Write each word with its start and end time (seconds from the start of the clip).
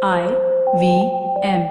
I 0.00 0.28
V 0.78 1.10
M. 1.42 1.62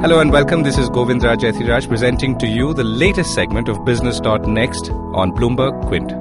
Hello 0.00 0.20
and 0.20 0.32
welcome. 0.32 0.62
This 0.62 0.78
is 0.78 0.88
Govindraj 0.88 1.40
Ethiraj 1.40 1.88
presenting 1.88 2.38
to 2.38 2.46
you 2.46 2.72
the 2.72 2.84
latest 2.84 3.34
segment 3.34 3.68
of 3.68 3.84
Business.next 3.84 4.88
on 4.88 5.32
Bloomberg 5.32 5.86
Quint. 5.88 6.14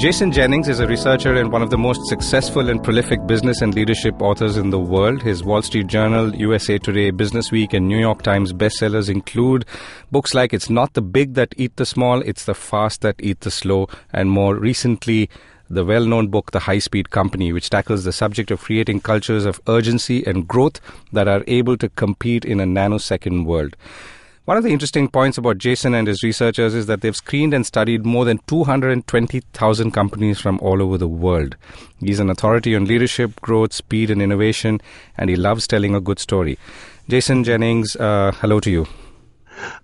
Jason 0.00 0.32
Jennings 0.32 0.68
is 0.68 0.80
a 0.80 0.86
researcher 0.88 1.34
and 1.34 1.52
one 1.52 1.62
of 1.62 1.70
the 1.70 1.78
most 1.78 2.04
successful 2.08 2.70
and 2.70 2.82
prolific 2.82 3.24
business 3.28 3.62
and 3.62 3.72
leadership 3.76 4.20
authors 4.20 4.56
in 4.56 4.70
the 4.70 4.80
world. 4.80 5.22
His 5.22 5.44
Wall 5.44 5.62
Street 5.62 5.86
Journal, 5.86 6.34
USA 6.34 6.78
Today, 6.78 7.12
Business 7.12 7.52
Week, 7.52 7.72
and 7.72 7.86
New 7.86 7.98
York 7.98 8.22
Times 8.22 8.52
bestsellers 8.52 9.08
include 9.08 9.64
books 10.10 10.34
like 10.34 10.52
It's 10.52 10.70
Not 10.70 10.94
the 10.94 11.02
Big 11.02 11.34
That 11.34 11.54
Eat 11.56 11.76
the 11.76 11.86
Small, 11.86 12.20
It's 12.22 12.46
the 12.46 12.54
Fast 12.54 13.02
That 13.02 13.14
Eat 13.20 13.42
the 13.42 13.50
Slow, 13.52 13.86
and 14.12 14.28
more 14.28 14.56
recently, 14.56 15.30
the 15.70 15.84
well 15.84 16.04
known 16.04 16.28
book, 16.28 16.50
The 16.50 16.58
High 16.58 16.80
Speed 16.80 17.10
Company, 17.10 17.52
which 17.52 17.70
tackles 17.70 18.04
the 18.04 18.12
subject 18.12 18.50
of 18.50 18.60
creating 18.60 19.00
cultures 19.00 19.46
of 19.46 19.60
urgency 19.68 20.26
and 20.26 20.46
growth 20.46 20.80
that 21.12 21.28
are 21.28 21.44
able 21.46 21.76
to 21.76 21.88
compete 21.90 22.44
in 22.44 22.58
a 22.58 22.64
nanosecond 22.64 23.44
world. 23.44 23.76
One 24.46 24.56
of 24.56 24.64
the 24.64 24.72
interesting 24.72 25.06
points 25.06 25.38
about 25.38 25.58
Jason 25.58 25.94
and 25.94 26.08
his 26.08 26.24
researchers 26.24 26.74
is 26.74 26.86
that 26.86 27.02
they've 27.02 27.14
screened 27.14 27.54
and 27.54 27.64
studied 27.64 28.04
more 28.04 28.24
than 28.24 28.40
220,000 28.48 29.90
companies 29.92 30.40
from 30.40 30.58
all 30.60 30.82
over 30.82 30.98
the 30.98 31.06
world. 31.06 31.54
He's 32.00 32.18
an 32.18 32.30
authority 32.30 32.74
on 32.74 32.84
leadership, 32.86 33.40
growth, 33.40 33.72
speed, 33.72 34.10
and 34.10 34.20
innovation, 34.20 34.80
and 35.16 35.30
he 35.30 35.36
loves 35.36 35.68
telling 35.68 35.94
a 35.94 36.00
good 36.00 36.18
story. 36.18 36.58
Jason 37.08 37.44
Jennings, 37.44 37.94
uh, 37.94 38.32
hello 38.40 38.58
to 38.58 38.70
you. 38.72 38.86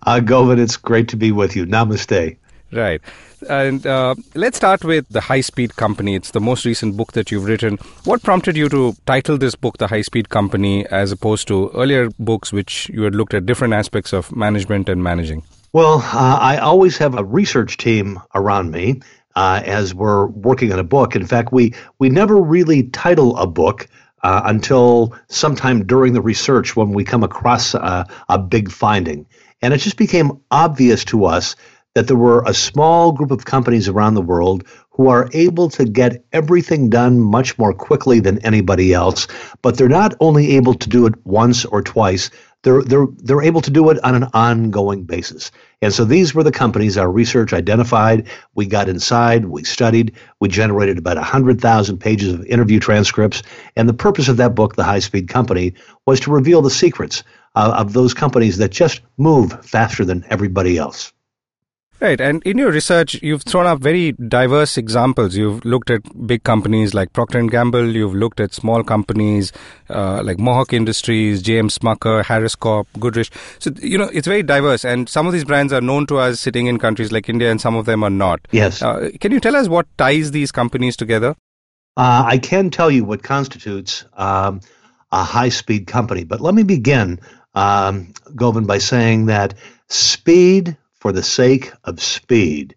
Uh, 0.05 0.21
it's 0.59 0.77
great 0.77 1.07
to 1.09 1.17
be 1.17 1.31
with 1.31 1.55
you. 1.55 1.65
Namaste. 1.65 2.37
Right. 2.73 3.01
And 3.49 3.87
uh, 3.87 4.15
let's 4.35 4.57
start 4.57 4.85
with 4.85 5.09
The 5.09 5.21
High 5.21 5.41
Speed 5.41 5.77
Company. 5.77 6.15
It's 6.15 6.33
the 6.33 6.41
most 6.41 6.65
recent 6.65 6.97
book 6.97 7.13
that 7.13 7.31
you've 7.31 7.45
written. 7.45 7.77
What 8.05 8.23
prompted 8.23 8.57
you 8.57 8.69
to 8.71 8.95
title 9.07 9.39
this 9.39 9.55
book 9.55 9.79
The 9.79 9.87
High 9.87 10.03
Speed 10.03 10.31
Company 10.31 10.87
as 10.87 11.13
opposed 11.13 11.47
to 11.49 11.71
earlier 11.75 12.09
books 12.19 12.53
which 12.53 12.89
you 12.89 13.03
had 13.03 13.15
looked 13.15 13.35
at 13.35 13.47
different 13.47 13.75
aspects 13.75 14.13
of 14.13 14.35
management 14.35 14.89
and 14.89 15.03
managing? 15.03 15.43
Well, 15.73 15.99
uh, 15.99 16.39
I 16.41 16.59
always 16.59 16.97
have 16.99 17.17
a 17.17 17.25
research 17.25 17.77
team 17.77 18.21
around 18.35 18.71
me 18.71 19.01
uh, 19.37 19.63
as 19.65 19.95
we're 19.95 20.27
working 20.27 20.73
on 20.73 20.79
a 20.79 20.85
book. 20.85 21.15
In 21.15 21.27
fact, 21.27 21.53
we, 21.53 21.75
we 21.99 22.09
never 22.09 22.41
really 22.41 22.85
title 22.85 23.37
a 23.37 23.47
book. 23.47 23.89
Uh, 24.23 24.43
until 24.47 25.15
sometime 25.29 25.87
during 25.87 26.13
the 26.13 26.23
research 26.23 26.75
when 26.75 26.91
we 26.91 27.05
come 27.05 27.23
across 27.23 27.75
a 27.75 28.39
big 28.49 28.73
finding. 28.73 29.25
And 29.63 29.73
it 29.73 29.77
just 29.77 29.97
became 29.97 30.41
obvious 30.51 31.05
to 31.05 31.27
us 31.27 31.55
that 31.97 32.09
there 32.09 32.17
were 32.17 32.45
a 32.45 32.53
small 32.53 33.11
group 33.11 33.31
of 33.31 33.47
companies 33.47 33.89
around 33.89 34.13
the 34.13 34.21
world 34.21 34.63
who 34.91 35.09
are 35.09 35.31
able 35.33 35.71
to 35.71 35.87
get 35.87 36.23
everything 36.31 36.91
done 36.91 37.19
much 37.19 37.57
more 37.57 37.73
quickly 37.73 38.21
than 38.21 38.39
anybody 38.45 38.93
else, 38.93 39.27
but 39.63 39.79
they're 39.79 39.89
not 39.89 40.15
only 40.21 40.57
able 40.57 40.75
to 40.75 40.91
do 40.91 41.07
it 41.07 41.15
once 41.25 41.65
or 41.65 41.81
twice, 41.81 42.29
they're, 42.65 42.83
they're, 42.83 43.07
they're 43.23 43.41
able 43.41 43.63
to 43.63 43.71
do 43.71 43.89
it 43.89 43.99
on 44.05 44.15
an 44.15 44.29
ongoing 44.35 45.05
basis. 45.05 45.51
And 45.81 45.91
so 45.91 46.05
these 46.05 46.35
were 46.35 46.43
the 46.43 46.53
companies 46.53 46.99
our 46.99 47.11
research 47.11 47.55
identified. 47.55 48.29
We 48.55 48.67
got 48.67 48.91
inside, 48.91 49.47
we 49.47 49.65
studied, 49.65 50.13
we 50.39 50.51
generated 50.51 50.99
about 50.99 51.17
100,000 51.17 51.97
pages 51.97 52.35
of 52.35 52.45
interview 52.45 52.79
transcripts. 52.79 53.43
And 53.75 53.89
the 53.89 53.95
purpose 53.95 54.29
of 54.29 54.37
that 54.37 54.55
book, 54.55 54.77
The 54.77 54.85
High 54.85 54.99
Speed 54.99 55.29
Company, 55.29 55.73
was 56.05 56.21
to 56.21 56.31
reveal 56.31 56.61
the 56.61 56.69
secrets 56.69 57.23
uh, 57.55 57.73
of 57.75 57.95
those 57.95 58.13
companies 58.13 58.59
that 58.59 58.71
just 58.71 59.01
move 59.17 59.65
faster 59.65 60.05
than 60.05 60.27
everybody 60.29 60.77
else. 60.77 61.15
Right, 61.99 62.21
and 62.21 62.43
in 62.43 62.59
your 62.59 62.71
research, 62.71 63.15
you've 63.23 63.43
thrown 63.43 63.67
up 63.67 63.81
very 63.81 64.13
diverse 64.13 64.77
examples. 64.77 65.35
You've 65.35 65.65
looked 65.65 65.89
at 65.89 66.03
big 66.27 66.43
companies 66.45 66.93
like 66.93 67.15
Procter 67.15 67.39
and 67.39 67.51
Gamble. 67.51 67.97
You've 67.97 68.15
looked 68.15 68.39
at 68.39 68.53
small 68.53 68.85
companies 68.85 69.51
uh, 69.89 70.23
like 70.23 70.39
Mohawk 70.39 70.75
Industries, 70.75 71.41
J.M. 71.41 71.69
Smucker, 71.69 72.23
Harris 72.23 72.55
Corp, 72.55 72.87
Goodrich. 73.01 73.31
So 73.61 73.71
you 73.81 73.97
know 73.97 74.11
it's 74.13 74.27
very 74.27 74.43
diverse, 74.43 74.85
and 74.85 75.09
some 75.09 75.27
of 75.27 75.33
these 75.33 75.45
brands 75.45 75.73
are 75.73 75.81
known 75.81 76.07
to 76.09 76.19
us 76.19 76.39
sitting 76.39 76.67
in 76.67 76.79
countries 76.79 77.13
like 77.13 77.31
India, 77.31 77.51
and 77.51 77.63
some 77.63 77.75
of 77.75 77.87
them 77.87 78.05
are 78.05 78.11
not. 78.11 78.47
Yes. 78.53 78.83
Uh, 78.83 79.09
can 79.19 79.33
you 79.33 79.41
tell 79.41 79.57
us 79.57 79.67
what 79.67 79.87
ties 79.97 80.33
these 80.33 80.53
companies 80.53 80.97
together? 80.99 81.35
Uh, 81.97 82.25
I 82.27 82.37
can 82.37 82.69
tell 82.69 82.91
you 82.91 83.07
what 83.07 83.23
constitutes 83.23 84.05
um, 84.13 84.61
a 85.13 85.25
high-speed 85.25 85.87
company, 85.87 86.25
but 86.25 86.43
let 86.43 86.55
me 86.55 86.63
begin, 86.63 87.21
um, 87.55 88.13
Govind, 88.35 88.67
by 88.67 88.77
saying 88.77 89.27
that 89.27 89.55
speed 89.89 90.77
for 91.07 91.13
the 91.13 91.23
sake 91.23 91.73
of 91.85 92.03
speed. 92.03 92.75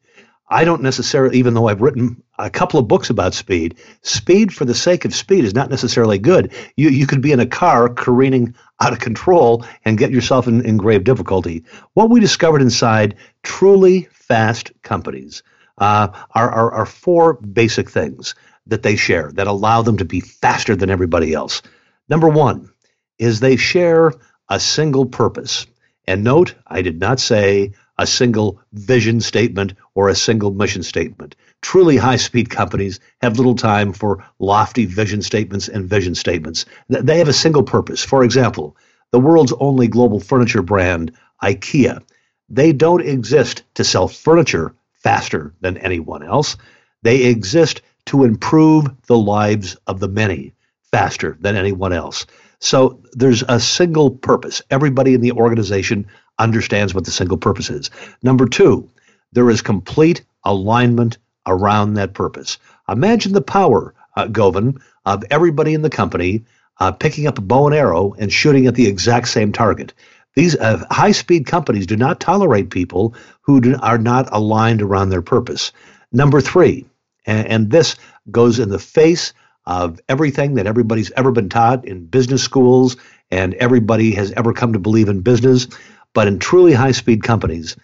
I 0.50 0.64
don't 0.64 0.84
necessarily, 0.84 1.40
even 1.40 1.56
though 1.56 1.68
I've 1.68 1.82
written 1.82 2.22
a 2.38 2.52
couple 2.52 2.80
of 2.80 2.88
books 2.88 3.10
about 3.10 3.34
speed, 3.34 3.80
speed 4.04 4.54
for 4.54 4.66
the 4.66 4.76
sake 4.76 5.04
of 5.04 5.16
speed 5.16 5.46
is 5.46 5.56
not 5.56 5.72
necessarily 5.72 6.20
good. 6.20 6.54
You, 6.78 6.90
you 6.90 7.08
could 7.08 7.24
be 7.24 7.32
in 7.32 7.40
a 7.40 7.48
car 7.48 7.90
careening 7.90 8.54
out 8.80 8.94
of 8.94 9.00
control 9.00 9.66
and 9.84 9.98
get 9.98 10.12
yourself 10.12 10.48
in, 10.48 10.64
in 10.64 10.78
grave 10.78 11.06
difficulty. 11.06 11.64
What 11.96 12.12
we 12.12 12.20
discovered 12.20 12.62
inside 12.62 13.16
truly 13.42 14.08
fast 14.12 14.74
companies 14.84 15.42
uh, 15.80 16.10
are, 16.36 16.52
are, 16.52 16.72
are 16.72 16.86
four 16.86 17.34
basic 17.34 17.90
things 17.90 18.36
that 18.68 18.84
they 18.84 18.96
share 18.96 19.32
that 19.32 19.48
allow 19.48 19.82
them 19.82 19.98
to 19.98 20.06
be 20.06 20.20
faster 20.20 20.76
than 20.76 20.92
everybody 20.92 21.34
else. 21.34 21.64
Number 22.10 22.30
one 22.30 22.70
is 23.18 23.40
they 23.40 23.56
share 23.56 24.14
a 24.50 24.60
single 24.60 25.08
purpose. 25.08 25.66
And 26.06 26.24
note, 26.24 26.54
I 26.66 26.84
did 26.84 27.00
not 27.00 27.20
say 27.20 27.74
a 28.00 28.08
single 28.08 28.60
vision 28.74 29.22
statement 29.22 29.74
or 29.94 30.10
a 30.10 30.16
single 30.16 30.52
mission 30.52 30.82
statement. 30.82 31.36
Truly 31.62 31.98
high 31.98 32.16
speed 32.16 32.50
companies 32.50 33.00
have 33.22 33.38
little 33.38 33.56
time 33.56 33.94
for 33.94 34.26
lofty 34.40 34.86
vision 34.86 35.22
statements 35.22 35.68
and 35.68 35.88
vision 35.88 36.16
statements. 36.16 36.66
They 36.88 37.18
have 37.20 37.28
a 37.28 37.34
single 37.34 37.64
purpose. 37.64 38.04
For 38.04 38.24
example, 38.24 38.76
the 39.12 39.20
world's 39.20 39.54
only 39.60 39.88
global 39.88 40.20
furniture 40.20 40.62
brand, 40.62 41.12
IKEA, 41.44 42.02
they 42.50 42.74
don't 42.74 43.06
exist 43.06 43.64
to 43.76 43.84
sell 43.84 44.08
furniture 44.08 44.74
faster 44.94 45.54
than 45.62 45.78
anyone 45.78 46.24
else. 46.24 46.58
They 47.04 47.26
exist 47.26 47.82
to 48.06 48.24
improve 48.24 48.88
the 49.08 49.18
lives 49.18 49.76
of 49.88 50.00
the 50.00 50.08
many 50.08 50.54
faster 50.92 51.38
than 51.42 51.56
anyone 51.56 51.94
else. 51.94 52.26
So 52.60 53.02
there's 53.14 53.44
a 53.48 53.60
single 53.60 54.12
purpose. 54.12 54.62
Everybody 54.70 55.14
in 55.14 55.22
the 55.22 55.32
organization 55.34 56.08
understands 56.40 56.94
what 56.94 57.06
the 57.06 57.12
single 57.12 57.38
purpose 57.38 57.70
is. 57.70 57.92
Number 58.24 58.48
two, 58.48 58.90
there 59.32 59.50
is 59.50 59.62
complete 59.62 60.24
alignment 60.44 61.18
around 61.46 61.94
that 61.94 62.14
purpose. 62.14 62.58
Imagine 62.88 63.34
the 63.34 63.42
power, 63.42 63.94
uh, 64.16 64.28
Govind, 64.28 64.80
of 65.06 65.24
everybody 65.30 65.74
in 65.74 65.82
the 65.82 65.90
company 65.90 66.44
uh, 66.80 66.92
picking 66.92 67.28
up 67.28 67.38
a 67.38 67.42
bow 67.42 67.68
and 67.68 67.76
arrow 67.76 68.16
and 68.18 68.32
shooting 68.32 68.68
at 68.68 68.76
the 68.76 68.88
exact 68.88 69.28
same 69.28 69.52
target. 69.52 69.94
These 70.36 70.56
uh, 70.56 70.86
high 70.90 71.12
speed 71.12 71.46
companies 71.46 71.86
do 71.86 71.98
not 71.98 72.20
tolerate 72.20 72.70
people 72.70 73.16
who 73.42 73.62
do, 73.62 73.76
are 73.82 73.98
not 73.98 74.30
aligned 74.32 74.82
around 74.82 75.10
their 75.10 75.22
purpose. 75.22 75.72
Number 76.12 76.40
three, 76.42 76.86
and, 77.26 77.48
and 77.48 77.72
this 77.72 77.96
goes 78.32 78.60
in 78.60 78.70
the 78.70 78.80
face 78.80 79.34
of 79.66 80.00
everything 80.10 80.56
that 80.56 80.68
everybody's 80.68 81.12
ever 81.12 81.32
been 81.32 81.50
taught 81.50 81.86
in 81.86 82.06
business 82.06 82.44
schools 82.44 82.98
and 83.32 83.54
everybody 83.56 84.12
has 84.16 84.32
ever 84.32 84.54
come 84.54 84.74
to 84.74 84.80
believe 84.80 85.10
in 85.10 85.22
business. 85.22 85.68
But 86.14 86.28
in 86.28 86.40
truly 86.40 86.74
high 86.74 86.92
speed 86.92 87.24
companies, 87.24 87.76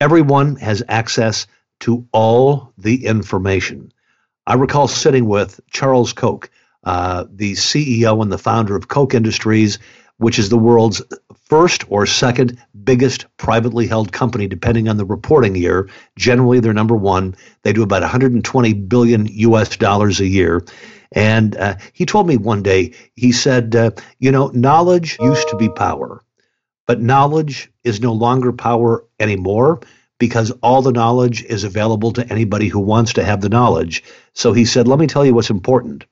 everyone 0.00 0.56
has 0.56 0.82
access 0.88 1.46
to 1.80 2.06
all 2.12 2.72
the 2.78 3.06
information. 3.06 3.92
I 4.46 4.54
recall 4.54 4.88
sitting 4.88 5.26
with 5.26 5.60
Charles 5.70 6.12
Koch, 6.12 6.50
uh, 6.84 7.24
the 7.30 7.52
CEO 7.52 8.22
and 8.22 8.32
the 8.32 8.38
founder 8.38 8.76
of 8.76 8.88
Koch 8.88 9.14
Industries, 9.14 9.78
which 10.18 10.38
is 10.38 10.48
the 10.48 10.58
world's 10.58 11.02
first 11.48 11.84
or 11.88 12.06
second 12.06 12.58
biggest 12.84 13.26
privately 13.36 13.86
held 13.86 14.12
company, 14.12 14.46
depending 14.46 14.88
on 14.88 14.96
the 14.96 15.04
reporting 15.04 15.56
year. 15.56 15.88
Generally, 16.16 16.60
they're 16.60 16.72
number 16.72 16.96
one. 16.96 17.34
They 17.62 17.72
do 17.72 17.82
about 17.82 18.02
120 18.02 18.72
billion 18.74 19.26
US 19.26 19.76
dollars 19.76 20.20
a 20.20 20.26
year. 20.26 20.64
And 21.12 21.56
uh, 21.56 21.76
he 21.92 22.06
told 22.06 22.26
me 22.26 22.36
one 22.36 22.62
day, 22.62 22.94
he 23.16 23.32
said, 23.32 23.76
uh, 23.76 23.90
You 24.18 24.32
know, 24.32 24.48
knowledge 24.48 25.18
used 25.20 25.48
to 25.48 25.56
be 25.56 25.68
power. 25.68 26.22
But 26.92 27.00
knowledge 27.00 27.72
is 27.84 28.02
no 28.02 28.12
longer 28.12 28.52
power 28.52 29.02
anymore 29.18 29.80
because 30.18 30.50
all 30.62 30.82
the 30.82 30.92
knowledge 30.92 31.42
is 31.44 31.64
available 31.64 32.12
to 32.12 32.30
anybody 32.30 32.68
who 32.68 32.80
wants 32.80 33.14
to 33.14 33.24
have 33.24 33.40
the 33.40 33.48
knowledge. 33.48 34.04
So 34.34 34.52
he 34.52 34.66
said, 34.66 34.86
Let 34.86 34.98
me 34.98 35.06
tell 35.06 35.24
you 35.24 35.32
what's 35.32 35.48
important 35.48 36.04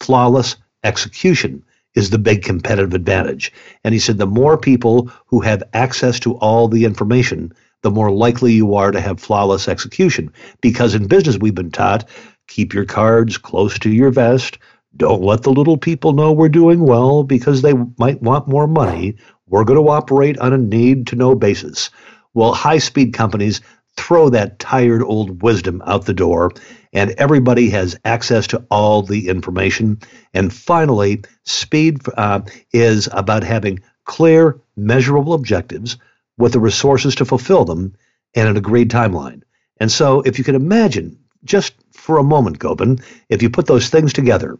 flawless 0.00 0.56
execution 0.82 1.62
is 1.94 2.10
the 2.10 2.18
big 2.18 2.42
competitive 2.42 2.94
advantage. 2.94 3.52
And 3.84 3.94
he 3.94 4.00
said, 4.00 4.18
The 4.18 4.26
more 4.26 4.58
people 4.58 5.08
who 5.26 5.38
have 5.42 5.62
access 5.72 6.18
to 6.18 6.34
all 6.38 6.66
the 6.66 6.84
information, 6.84 7.52
the 7.82 7.92
more 7.92 8.10
likely 8.10 8.54
you 8.54 8.74
are 8.74 8.90
to 8.90 9.00
have 9.00 9.20
flawless 9.20 9.68
execution. 9.68 10.32
Because 10.60 10.96
in 10.96 11.06
business, 11.06 11.38
we've 11.38 11.54
been 11.54 11.70
taught 11.70 12.08
keep 12.48 12.74
your 12.74 12.86
cards 12.86 13.38
close 13.38 13.78
to 13.78 13.88
your 13.88 14.10
vest. 14.10 14.58
Don't 14.96 15.22
let 15.22 15.42
the 15.42 15.52
little 15.52 15.78
people 15.78 16.12
know 16.12 16.32
we're 16.32 16.48
doing 16.48 16.80
well 16.80 17.22
because 17.22 17.62
they 17.62 17.74
might 17.98 18.20
want 18.20 18.48
more 18.48 18.66
money. 18.66 19.16
We're 19.46 19.64
going 19.64 19.82
to 19.82 19.90
operate 19.90 20.38
on 20.38 20.52
a 20.52 20.58
need 20.58 21.06
to 21.08 21.16
know 21.16 21.34
basis. 21.34 21.90
Well, 22.32 22.54
high 22.54 22.78
speed 22.78 23.12
companies, 23.12 23.60
throw 23.96 24.28
that 24.30 24.58
tired 24.58 25.02
old 25.02 25.42
wisdom 25.42 25.82
out 25.86 26.06
the 26.06 26.14
door, 26.14 26.50
and 26.92 27.10
everybody 27.12 27.70
has 27.70 27.98
access 28.04 28.46
to 28.48 28.64
all 28.70 29.02
the 29.02 29.28
information. 29.28 30.00
And 30.32 30.52
finally, 30.52 31.22
speed 31.44 32.00
uh, 32.16 32.40
is 32.72 33.08
about 33.12 33.44
having 33.44 33.80
clear, 34.04 34.60
measurable 34.76 35.34
objectives 35.34 35.96
with 36.38 36.52
the 36.52 36.60
resources 36.60 37.14
to 37.16 37.24
fulfill 37.24 37.64
them 37.64 37.94
and 38.34 38.48
an 38.48 38.56
agreed 38.56 38.90
timeline. 38.90 39.42
And 39.78 39.90
so, 39.90 40.20
if 40.22 40.38
you 40.38 40.44
can 40.44 40.54
imagine, 40.54 41.18
just 41.44 41.74
for 41.92 42.18
a 42.18 42.24
moment, 42.24 42.58
Govind, 42.58 43.02
if 43.28 43.42
you 43.42 43.50
put 43.50 43.66
those 43.66 43.88
things 43.88 44.12
together, 44.12 44.56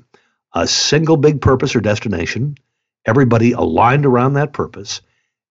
a 0.55 0.67
single 0.67 1.17
big 1.17 1.41
purpose 1.41 1.75
or 1.75 1.81
destination, 1.81 2.57
everybody 3.07 3.53
aligned 3.53 4.07
around 4.07 4.35
that 4.35 4.53
purpose, 4.53 5.01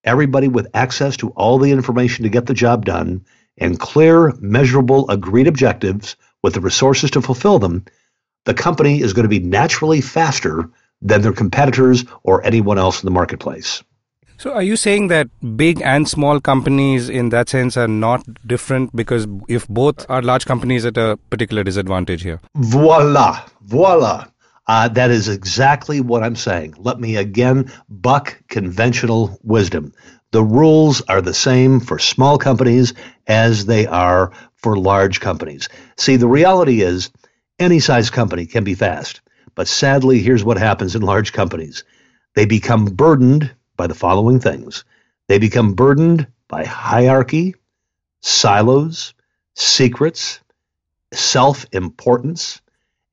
everybody 0.04 0.48
with 0.48 0.68
access 0.74 1.18
to 1.18 1.30
all 1.30 1.58
the 1.58 1.72
information 1.72 2.24
to 2.24 2.30
get 2.30 2.46
the 2.46 2.54
job 2.54 2.86
done, 2.86 3.26
and 3.58 3.80
clear, 3.80 4.34
measurable, 4.40 5.10
agreed 5.10 5.48
objectives 5.48 6.16
with 6.42 6.54
the 6.54 6.62
resources 6.62 7.12
to 7.12 7.22
fulfill 7.22 7.60
them, 7.60 7.86
the 8.46 8.54
company 8.54 9.02
is 9.02 9.14
going 9.14 9.24
to 9.24 9.30
be 9.30 9.40
naturally 9.40 10.02
faster 10.02 10.70
than 11.02 11.22
their 11.22 11.34
competitors 11.34 12.06
or 12.24 12.46
anyone 12.46 12.78
else 12.78 13.02
in 13.02 13.08
the 13.08 13.12
marketplace. 13.12 13.84
So, 14.38 14.52
are 14.52 14.64
you 14.64 14.76
saying 14.76 15.08
that 15.08 15.30
big 15.56 15.82
and 15.82 16.08
small 16.10 16.42
companies 16.42 17.08
in 17.08 17.30
that 17.30 17.50
sense 17.50 17.78
are 17.78 17.88
not 17.88 18.26
different 18.46 18.94
because 18.96 19.28
if 19.48 19.68
both 19.68 20.06
are 20.10 20.22
large 20.22 20.46
companies 20.46 20.86
at 20.86 20.98
a 20.98 21.18
particular 21.30 21.64
disadvantage 21.64 22.24
here? 22.24 22.42
Voila, 22.56 23.46
voila. 23.62 24.26
Uh, 24.68 24.88
that 24.88 25.12
is 25.12 25.28
exactly 25.28 26.00
what 26.00 26.24
I'm 26.24 26.36
saying. 26.36 26.76
Let 26.78 27.00
me 27.00 27.18
again 27.18 27.72
buck 27.90 28.42
conventional 28.48 29.38
wisdom. 29.44 29.94
The 30.32 30.44
rules 30.44 31.02
are 31.02 31.22
the 31.22 31.34
same 31.34 31.80
for 31.80 32.00
small 32.00 32.38
companies 32.38 32.94
as 33.28 33.66
they 33.66 33.86
are 33.86 34.32
for 34.56 34.78
large 34.78 35.20
companies. 35.20 35.70
See, 35.98 36.16
the 36.16 36.28
reality 36.28 36.82
is 36.82 37.12
any 37.60 37.80
size 37.80 38.10
company 38.10 38.46
can 38.46 38.64
be 38.64 38.74
fast. 38.74 39.22
But 39.56 39.68
sadly, 39.68 40.20
here's 40.20 40.44
what 40.44 40.58
happens 40.58 40.96
in 40.96 41.02
large 41.02 41.34
companies 41.34 41.84
they 42.36 42.46
become 42.46 42.86
burdened 42.86 43.54
by 43.78 43.88
the 43.88 43.94
following 43.94 44.40
things 44.40 44.84
they 45.28 45.38
become 45.38 45.74
burdened 45.74 46.28
by 46.48 46.66
hierarchy, 46.66 47.56
silos, 48.22 49.14
secrets, 49.56 50.40
self 51.14 51.66
importance, 51.72 52.62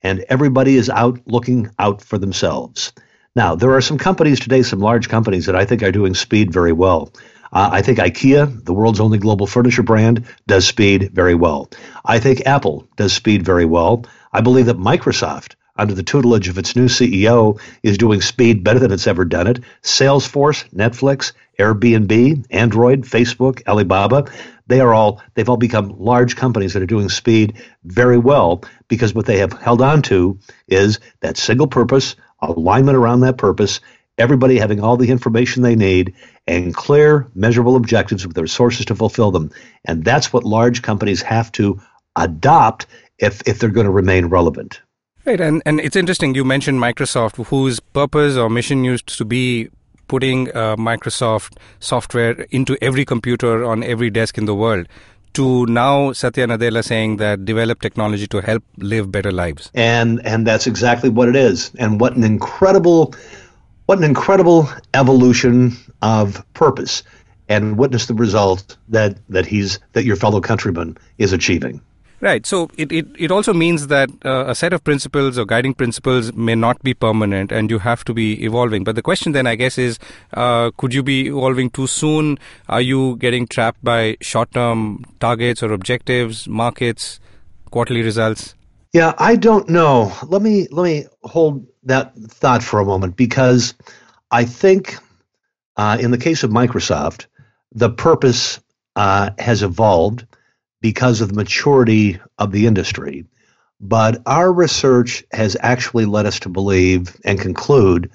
and 0.02 0.24
everybody 0.28 0.76
is 0.76 0.88
out 0.90 1.20
looking 1.26 1.70
out 1.78 2.02
for 2.02 2.18
themselves. 2.18 2.92
Now, 3.36 3.54
there 3.54 3.72
are 3.72 3.80
some 3.80 3.98
companies 3.98 4.40
today, 4.40 4.62
some 4.62 4.80
large 4.80 5.08
companies 5.08 5.46
that 5.46 5.56
I 5.56 5.64
think 5.64 5.82
are 5.82 5.92
doing 5.92 6.14
speed 6.14 6.52
very 6.52 6.72
well. 6.72 7.12
Uh, 7.52 7.70
I 7.72 7.82
think 7.82 7.98
IKEA, 7.98 8.64
the 8.64 8.72
world's 8.72 9.00
only 9.00 9.18
global 9.18 9.46
furniture 9.46 9.82
brand, 9.82 10.24
does 10.46 10.66
speed 10.66 11.10
very 11.12 11.34
well. 11.34 11.70
I 12.04 12.18
think 12.18 12.46
Apple 12.46 12.88
does 12.96 13.12
speed 13.12 13.44
very 13.44 13.64
well. 13.64 14.04
I 14.32 14.40
believe 14.40 14.66
that 14.66 14.78
Microsoft 14.78 15.54
under 15.80 15.94
the 15.94 16.02
tutelage 16.02 16.48
of 16.48 16.58
its 16.58 16.76
new 16.76 16.86
CEO, 16.86 17.58
is 17.82 17.96
doing 17.96 18.20
speed 18.20 18.62
better 18.62 18.78
than 18.78 18.92
it's 18.92 19.06
ever 19.06 19.24
done 19.24 19.46
it. 19.46 19.60
Salesforce, 19.82 20.68
Netflix, 20.74 21.32
Airbnb, 21.58 22.44
Android, 22.50 23.02
Facebook, 23.02 23.66
Alibaba, 23.66 24.30
they 24.70 24.80
are 24.80 24.94
all 24.94 25.20
they've 25.34 25.48
all 25.48 25.56
become 25.56 25.94
large 25.98 26.36
companies 26.36 26.72
that 26.72 26.82
are 26.82 26.86
doing 26.86 27.08
speed 27.08 27.60
very 27.84 28.16
well 28.16 28.62
because 28.88 29.12
what 29.12 29.26
they 29.26 29.38
have 29.38 29.52
held 29.52 29.82
on 29.82 30.00
to 30.02 30.38
is 30.68 31.00
that 31.20 31.36
single 31.36 31.66
purpose, 31.66 32.14
alignment 32.40 32.96
around 32.96 33.20
that 33.20 33.36
purpose, 33.36 33.80
everybody 34.16 34.58
having 34.58 34.80
all 34.80 34.96
the 34.96 35.10
information 35.10 35.62
they 35.62 35.74
need 35.74 36.14
and 36.46 36.74
clear 36.74 37.26
measurable 37.34 37.74
objectives 37.74 38.24
with 38.24 38.36
the 38.36 38.42
resources 38.42 38.86
to 38.86 38.94
fulfill 38.94 39.32
them. 39.32 39.50
And 39.84 40.04
that's 40.04 40.32
what 40.32 40.44
large 40.44 40.82
companies 40.82 41.20
have 41.22 41.50
to 41.52 41.80
adopt 42.14 42.86
if 43.18 43.42
if 43.46 43.58
they're 43.58 43.70
going 43.70 43.86
to 43.86 43.90
remain 43.90 44.26
relevant. 44.26 44.80
Right, 45.26 45.40
and, 45.40 45.62
and 45.66 45.80
it's 45.80 45.96
interesting 45.96 46.34
you 46.34 46.44
mentioned 46.44 46.80
Microsoft, 46.80 47.44
whose 47.46 47.78
purpose 47.78 48.36
or 48.36 48.48
mission 48.48 48.84
used 48.84 49.18
to 49.18 49.24
be 49.24 49.68
putting 50.10 50.48
uh, 50.50 50.74
Microsoft 50.76 51.56
software 51.78 52.46
into 52.50 52.76
every 52.82 53.04
computer 53.04 53.64
on 53.64 53.84
every 53.84 54.10
desk 54.10 54.36
in 54.36 54.44
the 54.44 54.54
world 54.54 54.88
to 55.34 55.66
now 55.66 56.12
Satya 56.12 56.48
Nadella 56.48 56.82
saying 56.84 57.18
that 57.18 57.44
develop 57.44 57.80
technology 57.80 58.26
to 58.26 58.40
help 58.40 58.64
live 58.78 59.12
better 59.12 59.30
lives. 59.30 59.70
And 59.74 60.20
and 60.26 60.46
that's 60.46 60.66
exactly 60.66 61.10
what 61.10 61.28
it 61.28 61.36
is. 61.36 61.70
And 61.78 62.00
what 62.00 62.16
an 62.16 62.24
incredible 62.24 63.14
what 63.86 63.98
an 63.98 64.04
incredible 64.04 64.68
evolution 64.94 65.76
of 66.02 66.42
purpose 66.54 67.04
and 67.48 67.78
witness 67.78 68.06
the 68.06 68.14
result 68.14 68.76
that 68.88 69.18
that 69.28 69.46
he's 69.46 69.78
that 69.92 70.04
your 70.04 70.16
fellow 70.16 70.40
countryman 70.40 70.98
is 71.18 71.32
achieving. 71.32 71.80
Right. 72.20 72.44
So 72.44 72.68
it, 72.76 72.92
it, 72.92 73.06
it 73.18 73.30
also 73.30 73.54
means 73.54 73.86
that 73.86 74.10
uh, 74.26 74.44
a 74.46 74.54
set 74.54 74.74
of 74.74 74.84
principles 74.84 75.38
or 75.38 75.46
guiding 75.46 75.72
principles 75.72 76.34
may 76.34 76.54
not 76.54 76.82
be 76.82 76.92
permanent 76.92 77.50
and 77.50 77.70
you 77.70 77.78
have 77.78 78.04
to 78.04 78.12
be 78.12 78.44
evolving. 78.44 78.84
But 78.84 78.94
the 78.94 79.02
question 79.02 79.32
then, 79.32 79.46
I 79.46 79.54
guess, 79.54 79.78
is 79.78 79.98
uh, 80.34 80.70
could 80.76 80.92
you 80.92 81.02
be 81.02 81.28
evolving 81.28 81.70
too 81.70 81.86
soon? 81.86 82.38
Are 82.68 82.82
you 82.82 83.16
getting 83.16 83.46
trapped 83.46 83.82
by 83.82 84.18
short 84.20 84.52
term 84.52 85.04
targets 85.18 85.62
or 85.62 85.72
objectives, 85.72 86.46
markets, 86.46 87.20
quarterly 87.70 88.02
results? 88.02 88.54
Yeah, 88.92 89.14
I 89.16 89.36
don't 89.36 89.68
know. 89.70 90.12
Let 90.26 90.42
me 90.42 90.66
let 90.70 90.82
me 90.82 91.06
hold 91.22 91.66
that 91.84 92.14
thought 92.16 92.62
for 92.62 92.80
a 92.80 92.84
moment 92.84 93.16
because 93.16 93.74
I 94.30 94.44
think 94.44 94.98
uh, 95.76 95.96
in 95.98 96.10
the 96.10 96.18
case 96.18 96.42
of 96.42 96.50
Microsoft, 96.50 97.26
the 97.72 97.88
purpose 97.88 98.60
uh, 98.96 99.30
has 99.38 99.62
evolved 99.62 100.26
because 100.80 101.20
of 101.20 101.28
the 101.28 101.34
maturity 101.34 102.18
of 102.38 102.52
the 102.52 102.66
industry. 102.66 103.24
But 103.80 104.22
our 104.26 104.52
research 104.52 105.24
has 105.32 105.56
actually 105.60 106.04
led 106.04 106.26
us 106.26 106.40
to 106.40 106.48
believe 106.48 107.16
and 107.24 107.40
conclude 107.40 108.10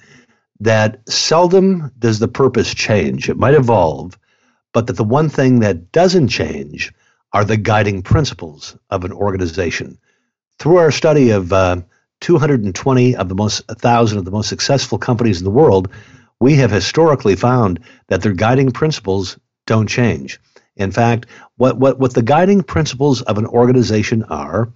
that 0.59 1.07
seldom 1.09 1.91
does 1.99 2.19
the 2.19 2.27
purpose 2.27 2.73
change. 2.73 3.29
It 3.29 3.37
might 3.37 3.55
evolve, 3.55 4.17
but 4.73 4.87
that 4.87 4.97
the 4.97 5.03
one 5.03 5.29
thing 5.29 5.59
that 5.59 5.91
doesn't 5.91 6.29
change 6.29 6.93
are 7.33 7.43
the 7.43 7.57
guiding 7.57 8.01
principles 8.01 8.77
of 8.89 9.03
an 9.03 9.11
organization. 9.11 9.97
Through 10.59 10.77
our 10.77 10.91
study 10.91 11.31
of 11.31 11.51
uh, 11.51 11.81
220 12.21 13.15
of 13.15 13.27
the 13.27 13.35
most 13.35 13.67
1,000 13.67 14.17
of 14.17 14.25
the 14.25 14.31
most 14.31 14.47
successful 14.47 14.97
companies 14.97 15.39
in 15.39 15.43
the 15.43 15.51
world, 15.51 15.89
we 16.39 16.55
have 16.55 16.71
historically 16.71 17.35
found 17.35 17.79
that 18.07 18.21
their 18.21 18.33
guiding 18.33 18.71
principles 18.71 19.37
don't 19.65 19.87
change. 19.87 20.39
In 20.77 20.91
fact, 20.91 21.27
what, 21.57 21.77
what, 21.77 21.99
what 21.99 22.13
the 22.13 22.21
guiding 22.21 22.63
principles 22.63 23.21
of 23.23 23.37
an 23.37 23.45
organization 23.45 24.23
are, 24.23 24.69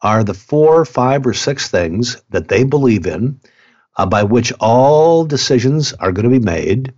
are 0.00 0.24
the 0.24 0.34
four, 0.34 0.84
five, 0.84 1.26
or 1.26 1.34
six 1.34 1.68
things 1.68 2.20
that 2.30 2.48
they 2.48 2.64
believe 2.64 3.06
in 3.06 3.40
uh, 3.96 4.06
by 4.06 4.22
which 4.22 4.52
all 4.60 5.24
decisions 5.24 5.92
are 5.94 6.12
going 6.12 6.24
to 6.24 6.38
be 6.38 6.44
made 6.44 6.92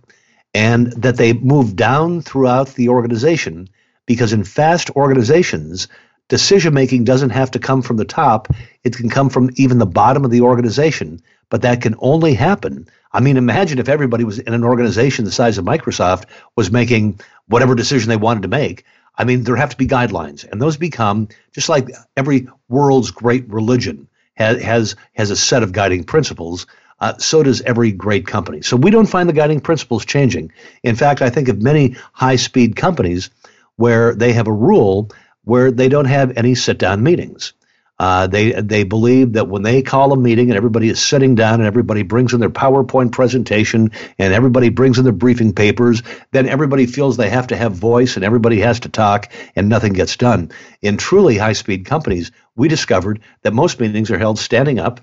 and 0.53 0.91
that 0.93 1.17
they 1.17 1.33
move 1.33 1.75
down 1.75 2.21
throughout 2.21 2.69
the 2.75 2.89
organization 2.89 3.67
because 4.05 4.33
in 4.33 4.43
fast 4.43 4.89
organizations, 4.91 5.87
decision 6.27 6.73
making 6.73 7.03
doesn't 7.03 7.31
have 7.31 7.51
to 7.51 7.59
come 7.59 7.81
from 7.81 7.97
the 7.97 8.05
top, 8.05 8.47
it 8.83 8.95
can 8.95 9.09
come 9.09 9.29
from 9.29 9.51
even 9.55 9.77
the 9.77 9.85
bottom 9.85 10.25
of 10.25 10.31
the 10.31 10.41
organization, 10.41 11.21
but 11.49 11.61
that 11.61 11.81
can 11.81 11.95
only 11.99 12.33
happen 12.33 12.87
I 13.15 13.21
mean, 13.21 13.37
imagine 13.37 13.79
if 13.79 13.87
everybody 13.87 14.25
was 14.25 14.39
in 14.39 14.53
an 14.53 14.65
organization 14.65 15.23
the 15.23 15.31
size 15.31 15.57
of 15.57 15.63
Microsoft 15.63 16.25
was 16.57 16.69
making 16.69 17.21
whatever 17.47 17.73
decision 17.73 18.09
they 18.09 18.17
wanted 18.17 18.41
to 18.41 18.49
make. 18.49 18.83
I 19.17 19.23
mean, 19.23 19.43
there 19.43 19.55
have 19.55 19.69
to 19.69 19.77
be 19.77 19.87
guidelines, 19.87 20.43
and 20.43 20.61
those 20.61 20.75
become 20.75 21.29
just 21.53 21.69
like 21.69 21.87
every 22.17 22.49
world's 22.67 23.11
great 23.11 23.49
religion 23.49 24.09
has 24.35 24.61
has, 24.61 24.95
has 25.13 25.31
a 25.31 25.37
set 25.37 25.63
of 25.63 25.71
guiding 25.71 26.03
principles. 26.03 26.67
Uh, 26.99 27.17
so 27.17 27.41
does 27.41 27.61
every 27.61 27.93
great 27.93 28.27
company. 28.27 28.61
So 28.61 28.75
we 28.75 28.91
don't 28.91 29.05
find 29.05 29.29
the 29.29 29.33
guiding 29.33 29.61
principles 29.61 30.05
changing. 30.05 30.51
In 30.83 30.97
fact, 30.97 31.21
I 31.21 31.29
think 31.29 31.47
of 31.47 31.61
many 31.61 31.95
high-speed 32.13 32.75
companies 32.75 33.29
where 33.77 34.13
they 34.15 34.33
have 34.33 34.47
a 34.47 34.53
rule 34.53 35.09
where 35.45 35.71
they 35.71 35.89
don't 35.89 36.05
have 36.05 36.37
any 36.37 36.55
sit-down 36.55 37.01
meetings. 37.03 37.53
Uh, 37.97 38.27
they 38.27 38.51
they 38.51 38.83
believe 38.83 39.33
that 39.33 39.47
when 39.47 39.63
they 39.63 39.81
call 39.81 40.11
a 40.11 40.17
meeting 40.17 40.49
and 40.49 40.57
everybody 40.57 40.89
is 40.89 41.01
sitting 41.01 41.33
down 41.33 41.55
and 41.55 41.65
everybody 41.65 42.03
brings 42.03 42.33
in 42.33 42.41
their 42.41 42.49
PowerPoint 42.49 43.13
presentation 43.13 43.91
and 44.19 44.33
everybody 44.33 44.67
brings 44.67 44.97
in 44.97 45.05
their 45.05 45.13
briefing 45.13 45.53
papers, 45.53 46.03
then 46.31 46.45
everybody 46.45 46.87
feels 46.87 47.15
they 47.15 47.29
have 47.29 47.47
to 47.47 47.55
have 47.55 47.71
voice 47.71 48.17
and 48.17 48.25
everybody 48.25 48.59
has 48.59 48.81
to 48.81 48.89
talk 48.89 49.31
and 49.55 49.69
nothing 49.69 49.93
gets 49.93 50.17
done. 50.17 50.51
In 50.81 50.97
truly 50.97 51.37
high 51.37 51.53
speed 51.53 51.85
companies, 51.85 52.31
we 52.57 52.67
discovered 52.67 53.21
that 53.43 53.53
most 53.53 53.79
meetings 53.79 54.11
are 54.11 54.19
held 54.19 54.39
standing 54.39 54.77
up. 54.77 54.99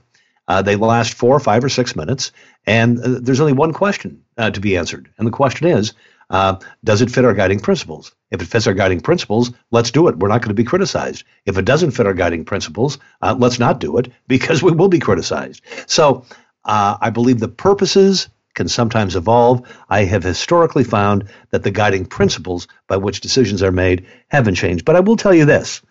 Uh, 0.47 0.61
they 0.61 0.77
last 0.77 1.15
four, 1.15 1.35
or 1.35 1.41
five, 1.41 1.65
or 1.65 1.69
six 1.71 1.97
minutes, 1.97 2.33
and 2.67 2.99
uh, 3.01 3.21
there's 3.23 3.41
only 3.41 3.53
one 3.53 3.73
question 3.73 4.23
uh, 4.37 4.51
to 4.51 4.61
be 4.61 4.77
answered, 4.77 5.09
and 5.17 5.27
the 5.27 5.31
question 5.31 5.69
is 5.69 5.95
uh, 6.33 6.57
does 6.85 7.03
it 7.03 7.11
fit 7.11 7.25
our 7.25 7.35
guiding 7.35 7.61
principles? 7.61 8.13
If 8.33 8.43
it 8.43 8.49
fits 8.49 8.67
our 8.67 8.75
guiding 8.75 9.01
principles, 9.01 9.53
let's 9.71 9.93
do 9.93 10.09
it. 10.09 10.19
We're 10.19 10.29
not 10.29 10.43
going 10.43 10.49
to 10.51 10.55
be 10.55 10.65
criticized. 10.65 11.25
If 11.47 11.59
it 11.59 11.67
doesn't 11.67 11.93
fit 11.93 12.07
our 12.07 12.15
guiding 12.15 12.45
principles, 12.45 12.99
uh, 13.23 13.37
let's 13.39 13.61
not 13.61 13.81
do 13.81 13.99
it 13.99 14.11
because 14.29 14.63
we 14.63 14.73
will 14.73 14.89
be 14.89 14.99
criticized. 14.99 15.63
So 15.87 16.25
uh, 16.65 16.97
I 17.01 17.11
believe 17.11 17.41
the 17.41 17.49
purposes 17.49 18.29
can 18.55 18.69
sometimes 18.69 19.17
evolve. 19.17 19.63
I 19.89 20.05
have 20.05 20.25
historically 20.25 20.85
found 20.85 21.29
that 21.51 21.63
the 21.63 21.71
guiding 21.71 22.07
principles 22.07 22.69
by 22.89 22.97
which 22.97 23.21
decisions 23.21 23.63
are 23.63 23.73
made 23.73 24.07
haven't 24.29 24.57
changed. 24.57 24.85
But 24.85 24.97
I 24.97 25.01
will 25.01 25.17
tell 25.17 25.35
you 25.35 25.45
this 25.45 25.83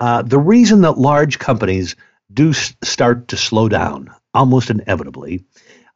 uh, 0.00 0.22
the 0.22 0.38
reason 0.38 0.82
that 0.82 0.98
large 0.98 1.38
companies 1.38 1.96
do 2.32 2.50
s- 2.50 2.74
start 2.82 3.28
to 3.28 3.36
slow 3.36 3.68
down 3.68 4.10
almost 4.34 4.70
inevitably 4.70 5.44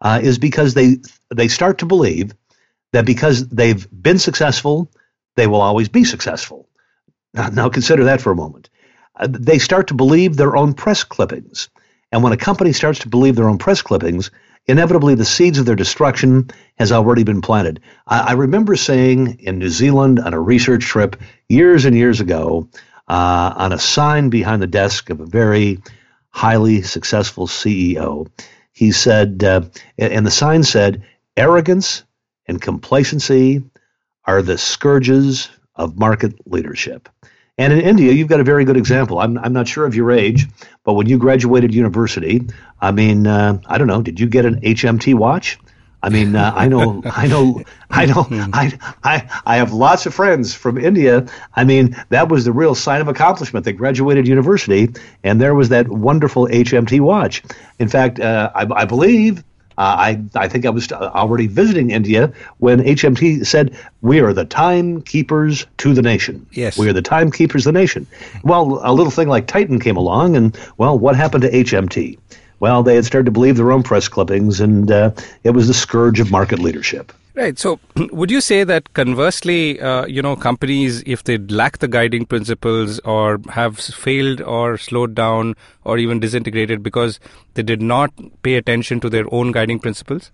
uh, 0.01 0.21
is 0.23 0.39
because 0.39 0.75
they 0.75 0.99
they 1.35 1.49
start 1.49 1.79
to 1.79 1.87
believe 1.87 2.35
that 2.93 3.07
because 3.07 3.49
they've 3.49 3.87
been 3.91 4.19
successful, 4.19 4.91
they 5.37 5.47
will 5.47 5.61
always 5.61 5.89
be 5.89 6.05
successful. 6.05 6.69
Now, 7.35 7.49
now 7.49 7.69
consider 7.69 8.05
that 8.05 8.21
for 8.21 8.33
a 8.33 8.37
moment. 8.37 8.69
Uh, 9.17 9.29
they 9.31 9.59
start 9.59 9.89
to 9.89 9.95
believe 9.95 10.37
their 10.37 10.57
own 10.57 10.75
press 10.75 11.05
clippings. 11.05 11.69
And 12.13 12.23
when 12.23 12.33
a 12.33 12.37
company 12.39 12.73
starts 12.73 13.01
to 13.01 13.09
believe 13.09 13.37
their 13.37 13.49
own 13.49 13.59
press 13.59 13.83
clippings, 13.83 14.31
inevitably 14.67 15.15
the 15.15 15.25
seeds 15.25 15.59
of 15.59 15.67
their 15.67 15.77
destruction 15.77 16.51
has 16.79 16.93
already 16.93 17.25
been 17.25 17.41
planted. 17.41 17.81
I, 18.07 18.21
I 18.21 18.33
remember 18.33 18.77
saying 18.77 19.41
in 19.41 19.59
New 19.59 19.71
Zealand 19.71 20.21
on 20.21 20.35
a 20.35 20.41
research 20.41 20.85
trip 20.85 21.17
years 21.49 21.85
and 21.85 21.97
years 21.97 22.21
ago, 22.21 22.69
uh, 23.09 23.53
on 23.57 23.73
a 23.73 23.79
sign 23.79 24.31
behind 24.31 24.63
the 24.63 24.67
desk 24.67 25.11
of 25.11 25.21
a 25.21 25.27
very 25.27 25.81
highly 26.31 26.83
successful 26.83 27.47
CEO, 27.47 28.29
he 28.73 28.93
said, 28.93 29.43
uh, 29.45 29.63
and 29.99 30.27
the 30.27 30.31
sign 30.31 30.63
said, 30.63 31.03
arrogance 31.37 32.05
and 32.47 32.61
complacency 32.61 33.63
are 34.25 34.43
the 34.43 34.59
scourges 34.59 35.51
of 35.75 35.99
market 35.99 36.35
leadership. 36.47 37.09
And 37.59 37.73
in 37.73 37.81
India, 37.81 38.13
you've 38.13 38.29
got 38.29 38.41
a 38.41 38.45
very 38.45 38.65
good 38.65 38.77
example. 38.77 39.19
I'm, 39.19 39.39
I'm 39.39 39.53
not 39.53 39.69
sure 39.69 39.85
of 39.85 39.95
your 39.95 40.11
age, 40.11 40.49
but 40.85 40.95
when 40.95 41.07
you 41.07 41.19
graduated 41.19 41.75
university, 41.75 42.43
I 42.81 42.93
mean, 42.93 43.27
uh, 43.27 43.59
I 43.67 43.79
don't 43.79 43.89
know, 43.89 44.03
did 44.03 44.19
you 44.19 44.27
get 44.27 44.47
an 44.47 44.61
HMT 44.61 45.15
watch? 45.15 45.59
I 46.03 46.09
mean, 46.09 46.35
uh, 46.35 46.53
I 46.57 46.67
know, 46.67 47.01
I 47.05 47.29
know, 47.29 47.63
I 47.91 48.07
know, 48.07 48.27
I, 48.31 48.77
I, 49.05 49.43
I 49.47 49.57
have 49.57 49.73
lots 49.73 50.07
of 50.07 50.15
friends 50.15 50.55
from 50.55 50.77
India. 50.77 51.27
I 51.55 51.65
mean, 51.65 51.97
that 52.09 52.29
was 52.29 52.45
the 52.45 52.53
real 52.53 52.75
sign 52.75 53.01
of 53.01 53.09
accomplishment. 53.09 53.65
They 53.65 53.73
graduated 53.73 54.27
university, 54.27 54.93
and 55.23 55.41
there 55.41 55.55
was 55.55 55.69
that 55.69 55.89
wonderful 55.89 56.49
HMT 56.49 57.01
watch. 57.01 57.43
In 57.79 57.89
fact, 57.89 58.19
uh, 58.19 58.51
I, 58.55 58.67
I 58.75 58.85
believe 58.85 59.45
uh, 59.79 59.97
I, 59.99 60.23
I 60.35 60.49
think 60.49 60.67
I 60.67 60.71
was 60.71 60.91
already 60.93 61.47
visiting 61.47 61.91
India 61.91 62.33
when 62.59 62.81
HMT 62.81 63.47
said, 63.47 63.77
We 64.01 64.21
are 64.21 64.33
the 64.33 64.45
timekeepers 64.45 65.67
to 65.79 65.95
the 65.95 66.03
nation. 66.03 66.47
Yes. 66.53 66.79
We 66.79 66.89
are 66.89 66.93
the 66.93 67.03
timekeepers 67.03 67.67
of 67.67 67.73
the 67.73 67.79
nation. 67.79 68.07
Well, 68.45 68.81
a 68.85 68.93
little 68.93 69.11
thing 69.11 69.29
like 69.29 69.47
Titan 69.47 69.81
came 69.81 69.97
along, 69.97 70.37
and, 70.37 70.59
well, 70.79 70.99
what 70.99 71.17
happened 71.17 71.43
to 71.43 71.51
HMT? 71.51 72.19
Well, 72.63 72.85
they 72.85 72.95
had 72.95 73.05
started 73.05 73.25
to 73.25 73.33
believe 73.33 73.57
their 73.57 73.73
own 73.73 73.83
press 73.83 74.07
clippings, 74.07 74.61
and 74.61 74.89
uh, 74.89 75.11
it 75.43 75.51
was 75.51 75.67
the 75.67 75.75
scourge 75.75 76.21
of 76.21 76.31
market 76.31 76.61
leadership. 76.61 77.13
Right. 77.35 77.59
So, 77.59 77.81
would 78.13 78.31
you 78.31 78.41
say 78.41 78.63
that 78.63 78.95
conversely, 78.95 79.81
uh, 79.81 80.07
you 80.07 80.23
know, 80.23 80.37
companies, 80.37 81.03
if 81.05 81.25
they 81.25 81.39
lack 81.39 81.79
the 81.79 81.89
guiding 81.89 82.25
principles 82.25 83.01
or 83.01 83.41
have 83.49 83.81
failed 83.81 84.41
or 84.43 84.79
slowed 84.79 85.17
down 85.17 85.57
or 85.83 85.99
even 85.99 86.21
disintegrated 86.21 86.85
because 86.85 87.19
they 87.55 87.65
did 87.65 87.83
not 87.83 88.13
pay 88.45 88.55
attention 88.55 89.01
to 89.01 89.11
their 89.11 89.25
own 89.35 89.51
guiding 89.51 89.81
principles? 89.81 90.31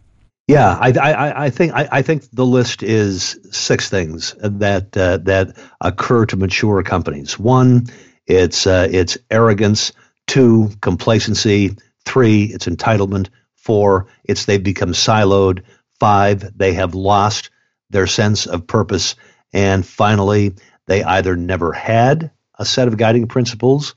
Yeah, 0.48 0.76
I, 0.78 0.90
I, 0.90 1.44
I 1.46 1.50
think 1.50 1.72
I, 1.72 1.88
I, 1.90 2.02
think 2.02 2.24
the 2.30 2.44
list 2.44 2.82
is 2.82 3.38
six 3.50 3.88
things 3.88 4.34
that 4.42 4.94
uh, 4.94 5.16
that 5.22 5.56
occur 5.80 6.26
to 6.26 6.36
mature 6.36 6.82
companies. 6.82 7.38
One, 7.38 7.86
it's 8.26 8.66
uh, 8.66 8.86
it's 8.90 9.16
arrogance. 9.30 9.92
Two, 10.26 10.68
complacency. 10.82 11.74
Three, 12.08 12.44
it's 12.44 12.64
entitlement. 12.64 13.28
Four, 13.54 14.06
it's 14.24 14.46
they've 14.46 14.62
become 14.62 14.92
siloed. 14.92 15.64
Five, 16.00 16.56
they 16.56 16.72
have 16.72 16.94
lost 16.94 17.50
their 17.90 18.06
sense 18.06 18.46
of 18.46 18.66
purpose. 18.66 19.14
And 19.52 19.84
finally, 19.84 20.54
they 20.86 21.04
either 21.04 21.36
never 21.36 21.72
had 21.72 22.30
a 22.58 22.64
set 22.64 22.88
of 22.88 22.96
guiding 22.96 23.28
principles 23.28 23.94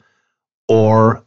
or 0.67 1.25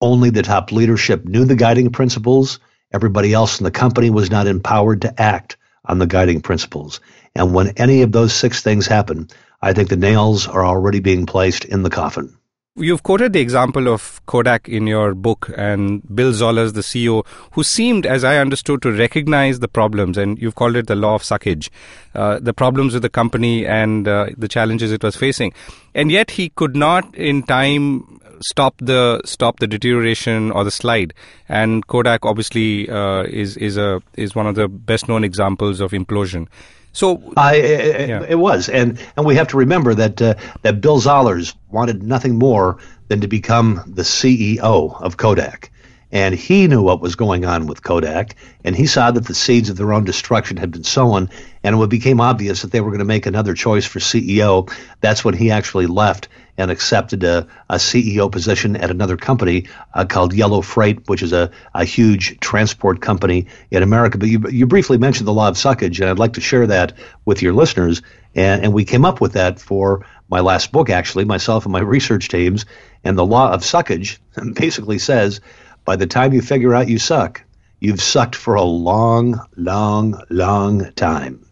only 0.00 0.30
the 0.30 0.42
top 0.42 0.72
leadership 0.72 1.24
knew 1.24 1.44
the 1.44 1.54
guiding 1.54 1.90
principles. 1.90 2.58
Everybody 2.92 3.32
else 3.32 3.60
in 3.60 3.64
the 3.64 3.70
company 3.70 4.10
was 4.10 4.30
not 4.30 4.48
empowered 4.48 5.02
to 5.02 5.20
act 5.20 5.56
on 5.84 5.98
the 5.98 6.06
guiding 6.06 6.40
principles. 6.40 7.00
And 7.36 7.54
when 7.54 7.68
any 7.76 8.02
of 8.02 8.10
those 8.10 8.32
six 8.32 8.62
things 8.62 8.88
happen, 8.88 9.28
I 9.62 9.72
think 9.72 9.88
the 9.88 9.96
nails 9.96 10.48
are 10.48 10.64
already 10.64 11.00
being 11.00 11.26
placed 11.26 11.64
in 11.64 11.84
the 11.84 11.90
coffin. 11.90 12.37
You've 12.80 13.02
quoted 13.02 13.32
the 13.32 13.40
example 13.40 13.88
of 13.88 14.24
Kodak 14.26 14.68
in 14.68 14.86
your 14.86 15.12
book 15.12 15.50
and 15.56 16.00
Bill 16.14 16.32
Zollars, 16.32 16.74
the 16.74 16.82
CEO, 16.82 17.26
who 17.52 17.64
seemed, 17.64 18.06
as 18.06 18.22
I 18.22 18.36
understood, 18.36 18.82
to 18.82 18.92
recognize 18.92 19.58
the 19.58 19.66
problems, 19.66 20.16
and 20.16 20.40
you've 20.40 20.54
called 20.54 20.76
it 20.76 20.86
the 20.86 20.94
law 20.94 21.16
of 21.16 21.22
suckage, 21.22 21.70
uh, 22.14 22.38
the 22.38 22.54
problems 22.54 22.94
with 22.94 23.02
the 23.02 23.08
company 23.08 23.66
and 23.66 24.06
uh, 24.06 24.26
the 24.36 24.46
challenges 24.46 24.92
it 24.92 25.02
was 25.02 25.16
facing. 25.16 25.52
And 25.92 26.12
yet 26.12 26.30
he 26.30 26.50
could 26.50 26.76
not 26.76 27.12
in 27.16 27.42
time 27.42 28.20
stop 28.42 28.76
the 28.78 29.20
stop 29.24 29.58
the 29.58 29.66
deterioration 29.66 30.52
or 30.52 30.62
the 30.62 30.70
slide. 30.70 31.14
And 31.48 31.84
Kodak 31.88 32.24
obviously 32.24 32.88
uh, 32.88 33.22
is 33.24 33.56
is 33.56 33.76
a 33.76 34.00
is 34.14 34.36
one 34.36 34.46
of 34.46 34.54
the 34.54 34.68
best 34.68 35.08
known 35.08 35.24
examples 35.24 35.80
of 35.80 35.90
implosion. 35.90 36.46
So 36.92 37.32
I, 37.36 37.56
it, 37.56 38.08
yeah. 38.08 38.24
it, 38.28 38.36
was, 38.36 38.68
and 38.68 38.98
and 39.16 39.26
we 39.26 39.36
have 39.36 39.48
to 39.48 39.56
remember 39.56 39.94
that 39.94 40.20
uh, 40.20 40.34
that 40.62 40.80
Bill 40.80 41.00
Zollars 41.00 41.54
wanted 41.70 42.02
nothing 42.02 42.36
more 42.36 42.78
than 43.08 43.20
to 43.20 43.28
become 43.28 43.82
the 43.86 44.02
CEO 44.02 45.00
of 45.00 45.16
Kodak, 45.16 45.70
and 46.10 46.34
he 46.34 46.66
knew 46.66 46.82
what 46.82 47.00
was 47.00 47.16
going 47.16 47.44
on 47.44 47.66
with 47.66 47.82
Kodak, 47.82 48.34
and 48.64 48.74
he 48.74 48.86
saw 48.86 49.10
that 49.10 49.26
the 49.26 49.34
seeds 49.34 49.68
of 49.68 49.76
their 49.76 49.92
own 49.92 50.04
destruction 50.04 50.56
had 50.56 50.70
been 50.70 50.84
sown, 50.84 51.28
and 51.62 51.80
it 51.80 51.90
became 51.90 52.20
obvious 52.20 52.62
that 52.62 52.72
they 52.72 52.80
were 52.80 52.90
going 52.90 52.98
to 53.00 53.04
make 53.04 53.26
another 53.26 53.54
choice 53.54 53.84
for 53.84 53.98
CEO, 53.98 54.72
that's 55.00 55.24
when 55.24 55.34
he 55.34 55.50
actually 55.50 55.86
left 55.86 56.28
and 56.58 56.72
accepted 56.72 57.22
a, 57.22 57.46
a 57.70 57.76
CEO 57.76 58.30
position 58.30 58.76
at 58.76 58.90
another 58.90 59.16
company 59.16 59.66
uh, 59.94 60.04
called 60.04 60.34
Yellow 60.34 60.60
Freight, 60.60 61.08
which 61.08 61.22
is 61.22 61.32
a, 61.32 61.50
a 61.74 61.84
huge 61.84 62.38
transport 62.40 63.00
company 63.00 63.46
in 63.70 63.82
America. 63.82 64.18
But 64.18 64.28
you, 64.28 64.42
you 64.50 64.66
briefly 64.66 64.98
mentioned 64.98 65.28
the 65.28 65.32
law 65.32 65.48
of 65.48 65.54
suckage, 65.54 66.00
and 66.00 66.10
I'd 66.10 66.18
like 66.18 66.32
to 66.32 66.40
share 66.40 66.66
that 66.66 66.94
with 67.24 67.42
your 67.42 67.52
listeners. 67.52 68.02
And, 68.34 68.64
and 68.64 68.72
we 68.72 68.84
came 68.84 69.04
up 69.04 69.20
with 69.20 69.34
that 69.34 69.60
for 69.60 70.04
my 70.28 70.40
last 70.40 70.72
book, 70.72 70.90
actually, 70.90 71.24
myself 71.24 71.64
and 71.64 71.72
my 71.72 71.80
research 71.96 72.28
teams. 72.28 72.66
And 73.04 73.16
the 73.16 73.24
law 73.24 73.52
of 73.52 73.62
suckage 73.62 74.18
basically 74.54 74.98
says 74.98 75.40
by 75.88 75.96
the 75.96 76.06
time 76.06 76.34
you 76.34 76.42
figure 76.42 76.74
out 76.74 76.86
you 76.86 76.98
suck, 76.98 77.42
you've 77.80 78.02
sucked 78.02 78.34
for 78.34 78.56
a 78.56 78.62
long, 78.62 79.40
long, 79.56 80.20
long 80.28 80.92
time. 80.92 81.42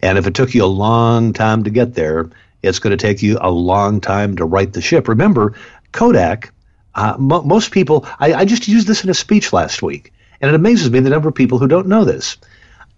And 0.00 0.16
if 0.16 0.28
it 0.28 0.34
took 0.34 0.54
you 0.54 0.62
a 0.62 0.66
long 0.66 1.32
time 1.32 1.64
to 1.64 1.70
get 1.70 1.94
there, 1.94 2.30
it's 2.62 2.78
going 2.78 2.96
to 2.96 3.06
take 3.06 3.20
you 3.20 3.36
a 3.40 3.50
long 3.50 4.00
time 4.00 4.36
to 4.36 4.44
right 4.44 4.72
the 4.72 4.80
ship. 4.80 5.08
Remember, 5.08 5.54
Kodak, 5.90 6.52
uh, 6.94 7.16
mo- 7.18 7.42
most 7.42 7.72
people, 7.72 8.06
I, 8.20 8.34
I 8.34 8.44
just 8.44 8.68
used 8.68 8.86
this 8.86 9.02
in 9.02 9.10
a 9.10 9.14
speech 9.14 9.52
last 9.52 9.82
week, 9.82 10.12
and 10.40 10.48
it 10.48 10.54
amazes 10.54 10.88
me 10.88 11.00
the 11.00 11.10
number 11.10 11.28
of 11.28 11.34
people 11.34 11.58
who 11.58 11.66
don't 11.66 11.88
know 11.88 12.04
this. 12.04 12.36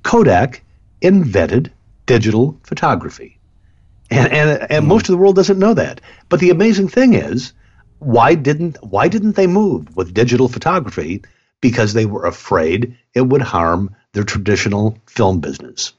Kodak 0.03 0.63
invented 1.01 1.73
digital 2.05 2.61
photography. 2.65 3.39
And, 4.11 4.31
and, 4.31 4.71
and 4.71 4.85
mm. 4.85 4.89
most 4.89 5.09
of 5.09 5.15
the 5.15 5.17
world 5.17 5.37
doesn't 5.37 5.59
know 5.59 5.73
that. 5.73 6.03
But 6.29 6.41
the 6.41 6.51
amazing 6.51 6.89
thing 6.89 7.15
is, 7.15 7.55
why 7.99 8.35
didn't 8.35 8.77
why 8.85 9.09
didn't 9.09 9.37
they 9.37 9.47
move 9.47 9.97
with 9.97 10.15
digital 10.15 10.49
photography? 10.49 11.23
Because 11.61 11.93
they 11.93 12.07
were 12.07 12.27
afraid 12.27 12.97
it 13.15 13.23
would 13.23 13.43
harm 13.43 13.95
their 14.13 14.25
traditional 14.25 14.99
film 15.07 15.41
business. 15.41 15.93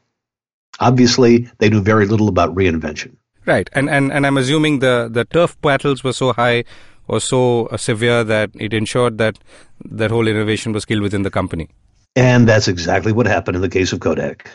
Obviously, 0.79 1.49
they 1.57 1.69
knew 1.69 1.81
very 1.81 2.05
little 2.05 2.27
about 2.27 2.53
reinvention. 2.53 3.15
Right, 3.45 3.69
and 3.73 3.89
and, 3.89 4.11
and 4.11 4.25
I'm 4.27 4.37
assuming 4.37 4.79
the 4.79 5.09
the 5.11 5.25
turf 5.25 5.59
battles 5.61 6.03
were 6.03 6.13
so 6.13 6.33
high 6.33 6.63
or 7.07 7.19
so 7.19 7.67
uh, 7.67 7.77
severe 7.77 8.23
that 8.23 8.51
it 8.55 8.73
ensured 8.73 9.17
that 9.17 9.39
that 9.83 10.11
whole 10.11 10.27
innovation 10.27 10.73
was 10.73 10.85
killed 10.85 11.01
within 11.01 11.23
the 11.23 11.31
company. 11.31 11.69
And 12.15 12.47
that's 12.47 12.67
exactly 12.67 13.11
what 13.11 13.27
happened 13.27 13.55
in 13.55 13.61
the 13.61 13.69
case 13.69 13.93
of 13.93 13.99
Kodak. 13.99 14.49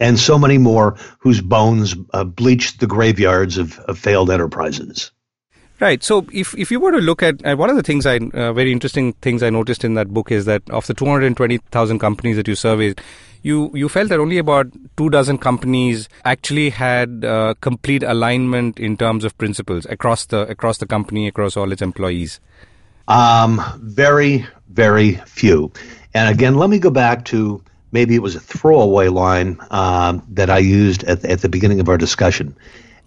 And 0.00 0.18
so 0.18 0.38
many 0.38 0.58
more 0.58 0.96
whose 1.18 1.40
bones 1.40 1.94
uh, 2.12 2.24
bleached 2.24 2.80
the 2.80 2.86
graveyards 2.86 3.58
of, 3.58 3.78
of 3.80 3.98
failed 3.98 4.30
enterprises. 4.30 5.12
Right. 5.80 6.02
So, 6.04 6.26
if, 6.32 6.56
if 6.56 6.70
you 6.70 6.78
were 6.78 6.92
to 6.92 6.98
look 6.98 7.22
at 7.22 7.44
uh, 7.44 7.56
one 7.56 7.68
of 7.68 7.76
the 7.76 7.82
things 7.82 8.06
I 8.06 8.18
uh, 8.18 8.52
very 8.52 8.70
interesting 8.70 9.12
things 9.14 9.42
I 9.42 9.50
noticed 9.50 9.84
in 9.84 9.94
that 9.94 10.08
book 10.08 10.30
is 10.30 10.44
that 10.44 10.62
of 10.70 10.86
the 10.86 10.94
220,000 10.94 11.98
companies 11.98 12.36
that 12.36 12.46
you 12.46 12.54
surveyed, 12.54 13.00
you 13.42 13.72
you 13.74 13.88
felt 13.88 14.08
that 14.10 14.20
only 14.20 14.38
about 14.38 14.68
two 14.96 15.10
dozen 15.10 15.36
companies 15.36 16.08
actually 16.24 16.70
had 16.70 17.24
uh, 17.24 17.54
complete 17.60 18.04
alignment 18.04 18.78
in 18.78 18.96
terms 18.96 19.24
of 19.24 19.36
principles 19.36 19.84
across 19.86 20.26
the 20.26 20.42
across 20.48 20.78
the 20.78 20.86
company 20.86 21.26
across 21.26 21.56
all 21.56 21.72
its 21.72 21.82
employees. 21.82 22.40
Um, 23.08 23.60
very 23.78 24.46
very 24.68 25.16
few. 25.26 25.72
And 26.14 26.32
again, 26.32 26.54
let 26.54 26.70
me 26.70 26.78
go 26.78 26.90
back 26.90 27.24
to 27.26 27.60
maybe 27.90 28.14
it 28.14 28.22
was 28.22 28.36
a 28.36 28.40
throwaway 28.40 29.08
line 29.08 29.58
um, 29.70 30.24
that 30.30 30.50
I 30.50 30.58
used 30.58 31.02
at, 31.04 31.24
at 31.24 31.40
the 31.40 31.48
beginning 31.48 31.80
of 31.80 31.88
our 31.88 31.98
discussion 31.98 32.56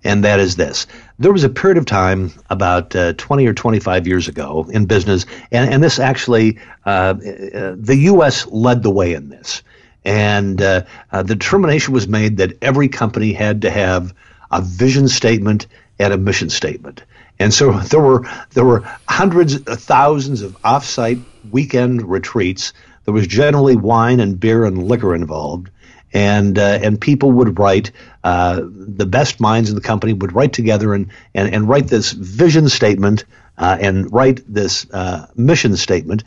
and 0.04 0.24
that 0.24 0.40
is 0.40 0.56
this. 0.56 0.88
There 1.20 1.32
was 1.32 1.44
a 1.44 1.50
period 1.50 1.78
of 1.78 1.86
time 1.86 2.32
about 2.50 2.96
uh, 2.96 3.14
20 3.14 3.48
or 3.48 3.54
25 3.54 4.08
years 4.08 4.28
ago 4.28 4.68
in 4.72 4.86
business, 4.86 5.26
and, 5.52 5.74
and 5.74 5.84
this 5.84 6.00
actually, 6.00 6.60
uh, 6.86 6.90
uh, 6.90 7.76
the 7.78 7.98
U.S. 8.12 8.46
led 8.48 8.84
the 8.84 8.92
way 8.92 9.14
in 9.14 9.30
this. 9.30 9.64
And 10.06 10.62
uh, 10.62 10.86
uh, 11.12 11.24
the 11.24 11.36
determination 11.36 11.94
was 11.94 12.08
made 12.08 12.38
that 12.38 12.58
every 12.62 12.88
company 12.88 13.34
had 13.34 13.64
to 13.64 13.70
have 13.70 14.14
a 14.52 14.62
vision 14.62 15.08
statement 15.08 15.68
and 16.00 16.14
a 16.14 16.18
mission 16.18 16.50
statement. 16.50 17.04
And 17.40 17.54
so 17.54 17.72
there 17.90 18.00
were 18.00 18.26
there 18.52 18.66
were 18.66 18.82
hundreds, 19.08 19.56
of 19.56 19.82
thousands 19.82 20.42
of 20.42 20.62
offsite 20.62 21.24
weekend 21.52 22.10
retreats. 22.10 22.74
There 23.06 23.14
was 23.14 23.28
generally 23.28 23.76
wine 23.76 24.20
and 24.20 24.40
beer 24.40 24.66
and 24.66 24.88
liquor 24.88 25.16
involved, 25.16 25.70
and 26.18 26.58
uh, 26.58 26.80
and 26.82 27.00
people 27.00 27.32
would 27.32 27.60
write. 27.60 27.92
Uh, 28.24 28.62
the 28.64 29.06
best 29.06 29.40
minds 29.40 29.70
in 29.70 29.76
the 29.76 29.82
company 29.82 30.14
would 30.14 30.34
write 30.34 30.52
together 30.52 30.96
and 30.96 31.12
and, 31.36 31.54
and 31.54 31.70
write 31.70 31.88
this 31.88 32.12
vision 32.12 32.70
statement 32.70 33.24
uh, 33.60 33.78
and 33.80 34.12
write 34.12 34.42
this 34.52 34.88
uh, 34.92 35.28
mission 35.36 35.78
statement, 35.78 36.24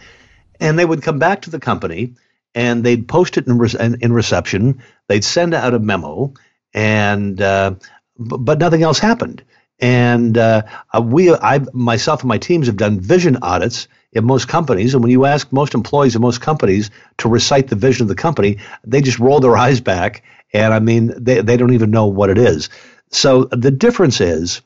and 0.60 0.78
they 0.78 0.84
would 0.84 1.02
come 1.02 1.18
back 1.18 1.42
to 1.42 1.50
the 1.50 1.58
company 1.58 2.14
and 2.54 2.84
they'd 2.84 3.06
post 3.06 3.36
it 3.36 3.46
in, 3.46 3.58
re- 3.58 3.96
in 4.00 4.12
reception. 4.12 4.82
They'd 5.08 5.24
send 5.24 5.54
out 5.54 5.74
a 5.74 5.78
memo, 5.78 6.34
and 6.74 7.40
uh, 7.40 7.74
b- 8.18 8.36
but 8.38 8.58
nothing 8.58 8.82
else 8.82 8.98
happened. 8.98 9.42
And 9.80 10.36
uh, 10.36 10.62
we, 11.02 11.32
I 11.34 11.60
myself 11.72 12.22
and 12.22 12.28
my 12.28 12.38
teams 12.38 12.66
have 12.66 12.76
done 12.76 13.00
vision 13.00 13.38
audits 13.42 13.88
in 14.12 14.24
most 14.24 14.48
companies. 14.48 14.94
And 14.94 15.02
when 15.02 15.12
you 15.12 15.24
ask 15.24 15.52
most 15.52 15.74
employees 15.74 16.16
in 16.16 16.22
most 16.22 16.40
companies 16.40 16.90
to 17.18 17.28
recite 17.28 17.68
the 17.68 17.76
vision 17.76 18.04
of 18.04 18.08
the 18.08 18.14
company, 18.14 18.58
they 18.84 19.00
just 19.00 19.18
roll 19.18 19.40
their 19.40 19.56
eyes 19.66 19.80
back. 19.80 20.22
And 20.52 20.74
I 20.74 20.80
mean, 20.80 21.12
they, 21.16 21.40
they 21.40 21.56
don't 21.56 21.72
even 21.72 21.90
know 21.90 22.06
what 22.06 22.30
it 22.30 22.38
is. 22.38 22.68
So 23.10 23.44
the 23.44 23.70
difference 23.70 24.20
is, 24.20 24.62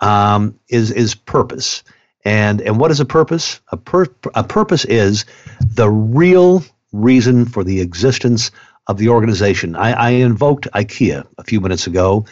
um, 0.00 0.58
is, 0.68 0.90
is 0.90 1.14
purpose. 1.14 1.82
And, 2.24 2.60
and 2.60 2.78
what 2.78 2.90
is 2.90 3.00
a 3.00 3.04
purpose? 3.04 3.60
A, 3.70 3.76
pur- 3.76 4.14
a 4.34 4.42
purpose 4.42 4.84
is 4.84 5.24
the 5.60 5.88
real 5.88 6.64
reason 6.92 7.44
for 7.44 7.62
the 7.62 7.80
existence 7.80 8.50
of 8.88 8.98
the 8.98 9.08
organization. 9.08 9.76
I, 9.76 9.92
I 9.92 10.10
invoked 10.10 10.68
IKEA 10.74 11.26
a 11.38 11.44
few 11.44 11.60
minutes 11.60 11.86
ago 11.86 12.26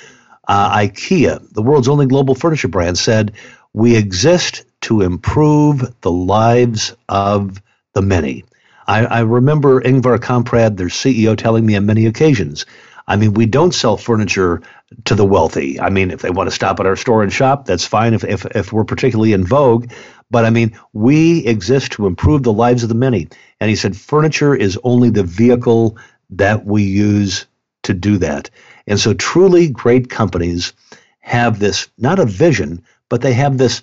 uh, 0.48 0.78
IKEA, 0.78 1.52
the 1.52 1.62
world's 1.62 1.88
only 1.88 2.06
global 2.06 2.34
furniture 2.34 2.68
brand, 2.68 2.98
said, 2.98 3.32
We 3.72 3.96
exist 3.96 4.64
to 4.84 5.00
improve 5.00 5.94
the 6.02 6.10
lives 6.10 6.94
of 7.08 7.62
the 7.94 8.02
many. 8.02 8.44
I, 8.86 9.06
I 9.06 9.20
remember 9.20 9.80
Ingvar 9.80 10.18
Kamprad, 10.18 10.76
their 10.76 10.88
CEO, 10.88 11.36
telling 11.36 11.64
me 11.64 11.74
on 11.74 11.86
many 11.86 12.04
occasions, 12.04 12.66
I 13.06 13.16
mean, 13.16 13.32
we 13.32 13.46
don't 13.46 13.72
sell 13.72 13.96
furniture 13.96 14.60
to 15.06 15.14
the 15.14 15.24
wealthy. 15.24 15.80
I 15.80 15.88
mean, 15.88 16.10
if 16.10 16.20
they 16.20 16.28
want 16.28 16.48
to 16.48 16.54
stop 16.54 16.80
at 16.80 16.86
our 16.86 16.96
store 16.96 17.22
and 17.22 17.32
shop, 17.32 17.64
that's 17.64 17.86
fine 17.86 18.12
if, 18.12 18.24
if, 18.24 18.44
if 18.54 18.72
we're 18.74 18.84
particularly 18.84 19.32
in 19.32 19.46
vogue. 19.46 19.90
But 20.30 20.44
I 20.44 20.50
mean, 20.50 20.78
we 20.92 21.46
exist 21.46 21.92
to 21.92 22.06
improve 22.06 22.42
the 22.42 22.52
lives 22.52 22.82
of 22.82 22.90
the 22.90 22.94
many. 22.94 23.28
And 23.60 23.70
he 23.70 23.76
said, 23.76 23.96
furniture 23.96 24.54
is 24.54 24.78
only 24.84 25.08
the 25.08 25.24
vehicle 25.24 25.96
that 26.30 26.66
we 26.66 26.82
use 26.82 27.46
to 27.84 27.94
do 27.94 28.18
that. 28.18 28.50
And 28.86 29.00
so, 29.00 29.14
truly 29.14 29.68
great 29.68 30.10
companies 30.10 30.74
have 31.20 31.58
this 31.58 31.88
not 31.96 32.18
a 32.18 32.26
vision, 32.26 32.82
but 33.08 33.22
they 33.22 33.32
have 33.32 33.56
this 33.56 33.82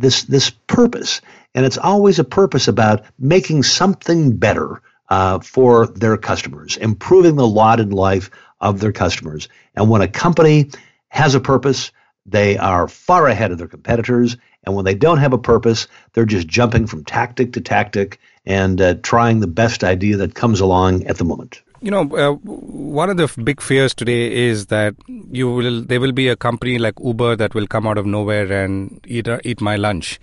this 0.00 0.24
this 0.24 0.50
purpose, 0.50 1.20
and 1.54 1.64
it's 1.64 1.78
always 1.78 2.18
a 2.18 2.24
purpose 2.24 2.68
about 2.68 3.04
making 3.18 3.62
something 3.62 4.36
better 4.36 4.82
uh, 5.08 5.40
for 5.40 5.86
their 5.86 6.16
customers, 6.16 6.76
improving 6.76 7.36
the 7.36 7.46
lot 7.46 7.80
in 7.80 7.90
life 7.90 8.30
of 8.60 8.80
their 8.80 8.92
customers. 8.92 9.48
And 9.74 9.88
when 9.88 10.02
a 10.02 10.08
company 10.08 10.70
has 11.08 11.34
a 11.34 11.40
purpose, 11.40 11.92
they 12.26 12.58
are 12.58 12.88
far 12.88 13.26
ahead 13.26 13.52
of 13.52 13.58
their 13.58 13.68
competitors. 13.68 14.36
And 14.64 14.74
when 14.74 14.84
they 14.84 14.94
don't 14.94 15.18
have 15.18 15.32
a 15.32 15.38
purpose, 15.38 15.86
they're 16.12 16.26
just 16.26 16.46
jumping 16.46 16.86
from 16.86 17.04
tactic 17.04 17.54
to 17.54 17.60
tactic 17.60 18.18
and 18.44 18.80
uh, 18.80 18.94
trying 19.02 19.40
the 19.40 19.46
best 19.46 19.84
idea 19.84 20.18
that 20.18 20.34
comes 20.34 20.60
along 20.60 21.04
at 21.04 21.16
the 21.16 21.24
moment 21.24 21.62
you 21.80 21.90
know, 21.90 22.02
uh, 22.16 22.32
one 22.32 23.10
of 23.10 23.16
the 23.16 23.42
big 23.42 23.60
fears 23.60 23.94
today 23.94 24.32
is 24.34 24.66
that 24.66 24.94
you 25.08 25.50
will 25.50 25.82
there 25.82 26.00
will 26.00 26.12
be 26.12 26.28
a 26.28 26.36
company 26.36 26.78
like 26.78 26.94
Uber 27.02 27.36
that 27.36 27.54
will 27.54 27.66
come 27.66 27.86
out 27.86 27.98
of 27.98 28.06
nowhere 28.06 28.50
and 28.52 29.00
eat 29.06 29.28
uh, 29.28 29.38
eat 29.44 29.60
my 29.60 29.76
lunch. 29.76 30.18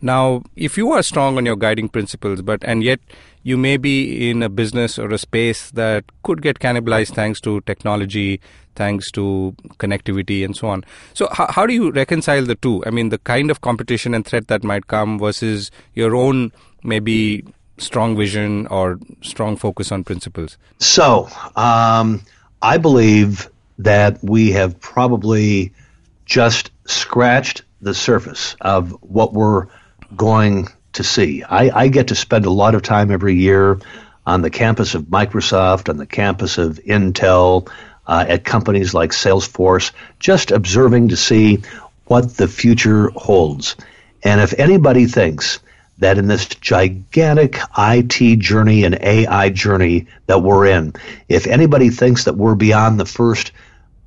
Now, 0.00 0.42
if 0.54 0.76
you 0.76 0.92
are 0.92 1.02
strong 1.02 1.36
on 1.36 1.46
your 1.46 1.56
guiding 1.56 1.88
principles, 1.88 2.42
but 2.42 2.62
and 2.64 2.82
yet 2.82 3.00
you 3.42 3.56
may 3.56 3.76
be 3.76 4.30
in 4.30 4.42
a 4.42 4.48
business 4.48 4.98
or 4.98 5.10
a 5.10 5.18
space 5.18 5.70
that 5.70 6.04
could 6.22 6.42
get 6.42 6.58
cannibalized 6.58 7.14
thanks 7.14 7.40
to 7.40 7.60
technology, 7.62 8.40
thanks 8.74 9.10
to 9.12 9.56
connectivity, 9.78 10.44
and 10.44 10.56
so 10.56 10.68
on. 10.68 10.84
So, 11.14 11.28
how, 11.32 11.46
how 11.50 11.66
do 11.66 11.72
you 11.72 11.90
reconcile 11.90 12.44
the 12.44 12.54
two? 12.54 12.84
I 12.86 12.90
mean, 12.90 13.08
the 13.08 13.18
kind 13.18 13.50
of 13.50 13.60
competition 13.60 14.14
and 14.14 14.26
threat 14.26 14.48
that 14.48 14.62
might 14.62 14.86
come 14.86 15.18
versus 15.18 15.70
your 15.94 16.14
own 16.14 16.52
maybe 16.84 17.44
strong 17.78 18.16
vision 18.16 18.66
or 18.68 18.98
strong 19.22 19.56
focus 19.56 19.92
on 19.92 20.04
principles? 20.04 20.58
So, 20.78 21.28
um, 21.56 22.22
I 22.60 22.78
believe 22.78 23.50
that 23.78 24.18
we 24.22 24.52
have 24.52 24.80
probably 24.80 25.72
just 26.26 26.70
scratched 26.86 27.62
the 27.80 27.94
surface 27.94 28.56
of 28.60 28.90
what 29.02 29.32
we're 29.32 29.68
going 30.16 30.68
to 30.94 31.04
see. 31.04 31.42
I, 31.44 31.84
I 31.84 31.88
get 31.88 32.08
to 32.08 32.14
spend 32.14 32.44
a 32.44 32.50
lot 32.50 32.74
of 32.74 32.82
time 32.82 33.10
every 33.10 33.34
year 33.34 33.78
on 34.26 34.42
the 34.42 34.50
campus 34.50 34.94
of 34.94 35.04
Microsoft, 35.04 35.88
on 35.88 35.96
the 35.96 36.06
campus 36.06 36.58
of 36.58 36.80
Intel, 36.84 37.70
uh, 38.06 38.24
at 38.28 38.44
companies 38.44 38.94
like 38.94 39.10
Salesforce, 39.10 39.92
just 40.18 40.50
observing 40.50 41.08
to 41.08 41.16
see 41.16 41.62
what 42.06 42.36
the 42.36 42.48
future 42.48 43.10
holds. 43.10 43.76
And 44.22 44.40
if 44.40 44.58
anybody 44.58 45.06
thinks 45.06 45.60
that 45.98 46.18
in 46.18 46.28
this 46.28 46.46
gigantic 46.46 47.58
IT 47.76 48.38
journey 48.38 48.84
and 48.84 48.98
AI 49.02 49.50
journey 49.50 50.06
that 50.26 50.42
we're 50.42 50.66
in, 50.66 50.94
if 51.28 51.46
anybody 51.46 51.90
thinks 51.90 52.24
that 52.24 52.36
we're 52.36 52.54
beyond 52.54 52.98
the 52.98 53.06
first 53.06 53.52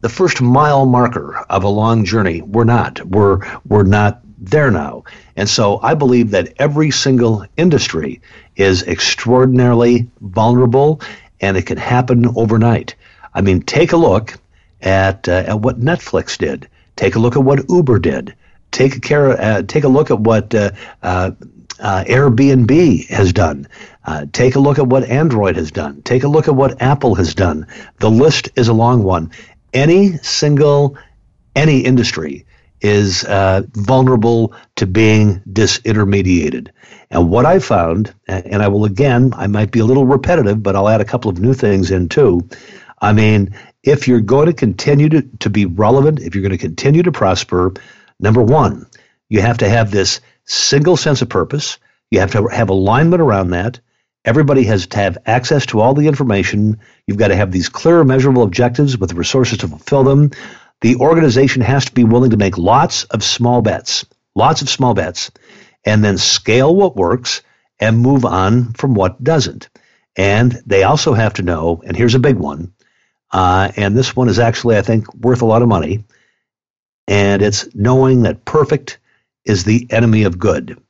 the 0.01 0.09
first 0.09 0.41
mile 0.41 0.87
marker 0.87 1.37
of 1.49 1.63
a 1.63 1.69
long 1.69 2.05
journey, 2.05 2.41
we're 2.41 2.63
not. 2.63 3.05
We're 3.05 3.39
we're 3.67 3.83
not 3.83 4.21
there 4.37 4.71
now. 4.71 5.03
And 5.35 5.47
so 5.47 5.79
I 5.81 5.93
believe 5.93 6.31
that 6.31 6.53
every 6.57 6.89
single 6.91 7.45
industry 7.55 8.21
is 8.55 8.83
extraordinarily 8.83 10.09
vulnerable 10.19 11.01
and 11.39 11.55
it 11.55 11.67
can 11.67 11.77
happen 11.77 12.25
overnight. 12.35 12.95
I 13.33 13.41
mean, 13.41 13.61
take 13.61 13.91
a 13.91 13.97
look 13.97 14.33
at 14.81 15.29
uh, 15.29 15.43
at 15.47 15.59
what 15.59 15.79
Netflix 15.79 16.37
did. 16.37 16.67
Take 16.95 17.15
a 17.15 17.19
look 17.19 17.35
at 17.35 17.43
what 17.43 17.69
Uber 17.69 17.99
did. 17.99 18.35
Take 18.71 18.95
a 18.95 18.99
care. 18.99 19.39
Uh, 19.39 19.61
take 19.61 19.83
a 19.83 19.87
look 19.87 20.11
at 20.11 20.19
what 20.19 20.53
uh, 20.55 20.71
uh 21.03 21.31
uh, 21.81 22.03
Airbnb 22.07 23.07
has 23.09 23.33
done. 23.33 23.67
Uh, 24.05 24.25
take 24.31 24.55
a 24.55 24.59
look 24.59 24.79
at 24.79 24.87
what 24.87 25.03
Android 25.05 25.55
has 25.55 25.71
done. 25.71 26.01
Take 26.03 26.23
a 26.23 26.27
look 26.27 26.47
at 26.47 26.55
what 26.55 26.81
Apple 26.81 27.15
has 27.15 27.35
done. 27.35 27.67
The 27.99 28.09
list 28.09 28.49
is 28.55 28.67
a 28.67 28.73
long 28.73 29.03
one. 29.03 29.31
Any 29.73 30.17
single, 30.17 30.97
any 31.55 31.79
industry 31.79 32.45
is 32.81 33.23
uh, 33.25 33.63
vulnerable 33.73 34.53
to 34.75 34.87
being 34.87 35.39
disintermediated. 35.51 36.69
And 37.11 37.29
what 37.29 37.45
I 37.45 37.59
found, 37.59 38.13
and 38.27 38.63
I 38.63 38.67
will 38.69 38.85
again, 38.85 39.33
I 39.35 39.47
might 39.47 39.71
be 39.71 39.79
a 39.79 39.85
little 39.85 40.05
repetitive, 40.05 40.63
but 40.63 40.75
I'll 40.75 40.89
add 40.89 41.01
a 41.01 41.05
couple 41.05 41.29
of 41.29 41.39
new 41.39 41.53
things 41.53 41.91
in 41.91 42.09
too. 42.09 42.47
I 43.01 43.13
mean, 43.13 43.55
if 43.83 44.07
you're 44.07 44.21
going 44.21 44.47
to 44.47 44.53
continue 44.53 45.09
to, 45.09 45.21
to 45.39 45.49
be 45.49 45.65
relevant, 45.65 46.19
if 46.19 46.33
you're 46.33 46.41
going 46.41 46.51
to 46.51 46.57
continue 46.57 47.03
to 47.03 47.11
prosper, 47.11 47.73
number 48.19 48.41
one, 48.41 48.85
you 49.31 49.39
have 49.39 49.59
to 49.59 49.69
have 49.69 49.91
this 49.91 50.19
single 50.43 50.97
sense 50.97 51.21
of 51.21 51.29
purpose. 51.29 51.77
You 52.11 52.19
have 52.19 52.33
to 52.33 52.47
have 52.47 52.67
alignment 52.67 53.21
around 53.21 53.51
that. 53.51 53.79
Everybody 54.25 54.65
has 54.65 54.87
to 54.87 54.97
have 54.97 55.19
access 55.25 55.65
to 55.67 55.79
all 55.79 55.93
the 55.93 56.09
information. 56.09 56.81
You've 57.07 57.17
got 57.17 57.29
to 57.29 57.37
have 57.37 57.49
these 57.49 57.69
clear, 57.69 58.03
measurable 58.03 58.43
objectives 58.43 58.97
with 58.97 59.09
the 59.09 59.15
resources 59.15 59.59
to 59.59 59.69
fulfill 59.69 60.03
them. 60.03 60.31
The 60.81 60.97
organization 60.97 61.61
has 61.61 61.85
to 61.85 61.93
be 61.93 62.03
willing 62.03 62.31
to 62.31 62.37
make 62.37 62.57
lots 62.57 63.05
of 63.05 63.23
small 63.23 63.61
bets, 63.61 64.05
lots 64.35 64.61
of 64.61 64.67
small 64.67 64.93
bets, 64.93 65.31
and 65.85 66.03
then 66.03 66.17
scale 66.17 66.75
what 66.75 66.97
works 66.97 67.41
and 67.79 67.99
move 67.99 68.25
on 68.25 68.73
from 68.73 68.95
what 68.95 69.23
doesn't. 69.23 69.69
And 70.17 70.61
they 70.65 70.83
also 70.83 71.13
have 71.13 71.35
to 71.35 71.41
know, 71.41 71.81
and 71.85 71.95
here's 71.95 72.15
a 72.15 72.19
big 72.19 72.35
one, 72.35 72.73
uh, 73.31 73.71
and 73.77 73.97
this 73.97 74.13
one 74.13 74.27
is 74.27 74.39
actually, 74.39 74.75
I 74.75 74.81
think, 74.81 75.15
worth 75.15 75.41
a 75.41 75.45
lot 75.45 75.61
of 75.61 75.69
money, 75.69 76.03
and 77.07 77.41
it's 77.41 77.73
knowing 77.73 78.23
that 78.23 78.43
perfect 78.43 78.97
is 79.45 79.63
the 79.63 79.87
enemy 79.91 80.23
of 80.23 80.39
good. 80.39 80.81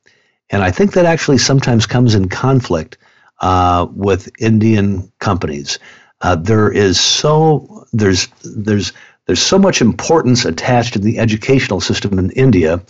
And 0.50 0.64
I 0.64 0.72
think 0.72 0.94
that 0.94 1.06
actually 1.06 1.38
sometimes 1.38 1.86
comes 1.86 2.16
in 2.16 2.30
conflict 2.30 2.98
uh, 3.40 3.88
with 3.92 4.30
Indian 4.40 5.12
companies. 5.20 5.80
Uh, 6.22 6.36
there 6.36 6.72
is 6.72 7.00
so 7.00 7.86
there's 7.94 8.28
there's 8.44 8.94
there's 9.26 9.42
so 9.42 9.58
much 9.58 9.82
importance 9.82 10.46
attached 10.46 10.96
in 10.96 11.02
the 11.02 11.18
educational 11.20 11.82
system 11.82 12.20
in 12.20 12.32
India 12.32 12.84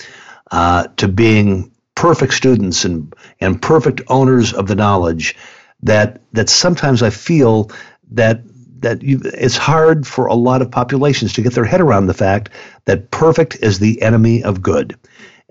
uh, 0.52 0.88
to 0.97 1.08
being 1.08 1.71
perfect 1.95 2.34
students 2.34 2.84
and 2.84 3.13
and 3.39 3.62
perfect 3.62 4.02
owners 4.08 4.54
of 4.54 4.67
the 4.67 4.76
knowledge 4.76 5.36
that 5.84 6.21
that 6.34 6.50
sometimes 6.50 7.04
I 7.04 7.10
feel 7.10 7.71
that 8.12 8.41
that 8.82 9.02
you, 9.04 9.21
it's 9.24 9.58
hard 9.58 10.08
for 10.08 10.26
a 10.26 10.34
lot 10.34 10.62
of 10.62 10.71
populations 10.71 11.34
to 11.34 11.41
get 11.41 11.54
their 11.54 11.65
head 11.65 11.82
around 11.82 12.08
the 12.08 12.13
fact 12.13 12.50
that 12.86 13.12
perfect 13.12 13.56
is 13.62 13.80
the 13.80 14.02
enemy 14.02 14.43
of 14.43 14.62
good. 14.62 14.97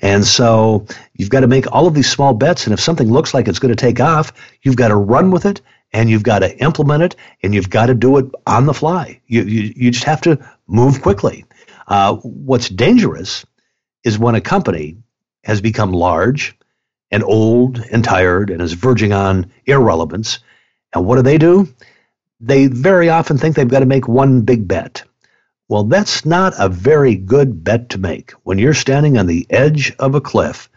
And 0.02 0.24
so 0.24 0.86
you've 1.14 1.30
got 1.30 1.40
to 1.40 1.46
make 1.46 1.70
all 1.72 1.86
of 1.86 1.94
these 1.94 2.10
small 2.10 2.34
bets. 2.34 2.64
And 2.64 2.72
if 2.72 2.80
something 2.80 3.10
looks 3.10 3.34
like 3.34 3.48
it's 3.48 3.58
going 3.58 3.74
to 3.74 3.80
take 3.80 4.00
off, 4.00 4.32
you've 4.62 4.76
got 4.76 4.88
to 4.88 4.96
run 4.96 5.30
with 5.30 5.44
it 5.44 5.60
and 5.92 6.08
you've 6.08 6.22
got 6.22 6.40
to 6.40 6.56
implement 6.58 7.02
it 7.02 7.16
and 7.42 7.54
you've 7.54 7.70
got 7.70 7.86
to 7.86 7.94
do 7.94 8.16
it 8.18 8.26
on 8.46 8.66
the 8.66 8.74
fly. 8.74 9.20
You, 9.26 9.42
you, 9.42 9.72
you 9.76 9.90
just 9.90 10.04
have 10.04 10.20
to 10.22 10.38
move 10.66 11.02
quickly. 11.02 11.44
Uh, 11.86 12.16
what's 12.16 12.68
dangerous 12.68 13.44
is 14.04 14.18
when 14.18 14.34
a 14.34 14.40
company 14.40 14.96
has 15.44 15.60
become 15.60 15.92
large 15.92 16.56
and 17.10 17.24
old 17.24 17.78
and 17.90 18.04
tired 18.04 18.50
and 18.50 18.62
is 18.62 18.72
verging 18.72 19.12
on 19.12 19.50
irrelevance. 19.66 20.38
And 20.94 21.04
what 21.04 21.16
do 21.16 21.22
they 21.22 21.38
do? 21.38 21.68
They 22.40 22.68
very 22.68 23.10
often 23.10 23.36
think 23.36 23.56
they've 23.56 23.68
got 23.68 23.80
to 23.80 23.86
make 23.86 24.08
one 24.08 24.42
big 24.42 24.66
bet. 24.66 25.02
Well, 25.70 25.84
that's 25.84 26.26
not 26.26 26.52
a 26.58 26.68
very 26.68 27.14
good 27.14 27.62
bet 27.62 27.90
to 27.90 27.98
make. 27.98 28.32
When 28.42 28.58
you're 28.58 28.74
standing 28.74 29.16
on 29.16 29.28
the 29.28 29.46
edge 29.50 29.94
of 30.00 30.16
a 30.16 30.20
cliff, 30.20 30.68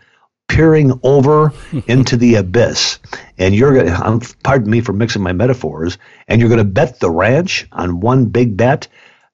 peering 0.47 0.99
over 1.01 1.51
into 1.87 2.15
the 2.15 2.35
abyss, 2.35 2.99
and 3.39 3.55
you're 3.55 3.73
going 3.73 3.87
to, 3.87 4.07
um, 4.07 4.21
pardon 4.43 4.69
me 4.69 4.81
for 4.81 4.93
mixing 4.93 5.23
my 5.23 5.33
metaphors, 5.33 5.97
and 6.27 6.39
you're 6.39 6.49
going 6.49 6.59
to 6.59 6.63
bet 6.63 6.99
the 6.99 7.09
ranch 7.09 7.67
on 7.71 8.01
one 8.01 8.25
big 8.25 8.55
bet, 8.55 8.87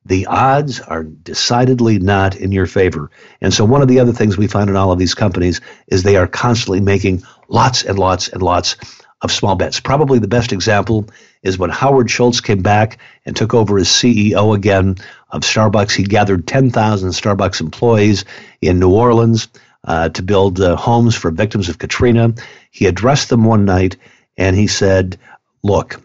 the 0.06 0.28
odds 0.28 0.80
are 0.80 1.04
decidedly 1.04 2.00
not 2.00 2.38
in 2.38 2.54
your 2.54 2.66
favor. 2.66 3.12
And 3.42 3.54
so, 3.54 3.66
one 3.66 3.82
of 3.82 3.90
the 3.90 4.00
other 4.00 4.14
things 4.14 4.38
we 4.38 4.48
find 4.48 4.70
in 4.70 4.78
all 4.78 4.94
of 4.94 4.98
these 4.98 5.14
companies 5.14 5.60
is 5.88 6.04
they 6.04 6.16
are 6.16 6.26
constantly 6.26 6.80
making 6.80 7.22
lots 7.50 7.84
and 7.84 8.00
lots 8.00 8.30
and 8.30 8.42
lots 8.42 8.78
of 9.22 9.30
small 9.30 9.56
bets. 9.56 9.82
Probably 9.82 10.20
the 10.20 10.28
best 10.30 10.54
example 10.54 11.10
is 11.44 11.58
when 11.58 11.70
Howard 11.70 12.10
Schultz 12.10 12.42
came 12.42 12.62
back 12.62 12.98
and 13.26 13.36
took 13.36 13.54
over 13.54 13.78
as 13.78 13.88
CEO 13.88 14.56
again 14.56 14.98
of 15.30 15.42
Starbucks. 15.42 15.92
He 15.92 16.04
gathered 16.04 16.48
10,000 16.48 17.10
Starbucks 17.10 17.62
employees 17.62 18.26
in 18.62 18.80
New 18.80 18.92
Orleans 18.92 19.48
uh, 19.86 20.10
to 20.10 20.22
build 20.22 20.60
uh, 20.60 20.76
homes 20.76 21.16
for 21.16 21.32
victims 21.32 21.70
of 21.70 21.78
Katrina. 21.78 22.34
He 22.72 22.86
addressed 22.88 23.30
them 23.30 23.46
one 23.46 23.66
night 23.66 23.96
and 24.38 24.56
he 24.56 24.68
said, 24.68 25.18
Look, 25.64 26.02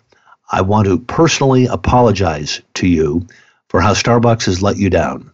I 0.50 0.62
want 0.62 0.86
to 0.86 0.98
personally 0.98 1.66
apologize 1.66 2.60
to 2.74 2.86
you 2.86 3.26
for 3.68 3.80
how 3.80 3.94
Starbucks 3.94 4.46
has 4.46 4.62
let 4.62 4.76
you 4.76 4.90
down. 4.90 5.32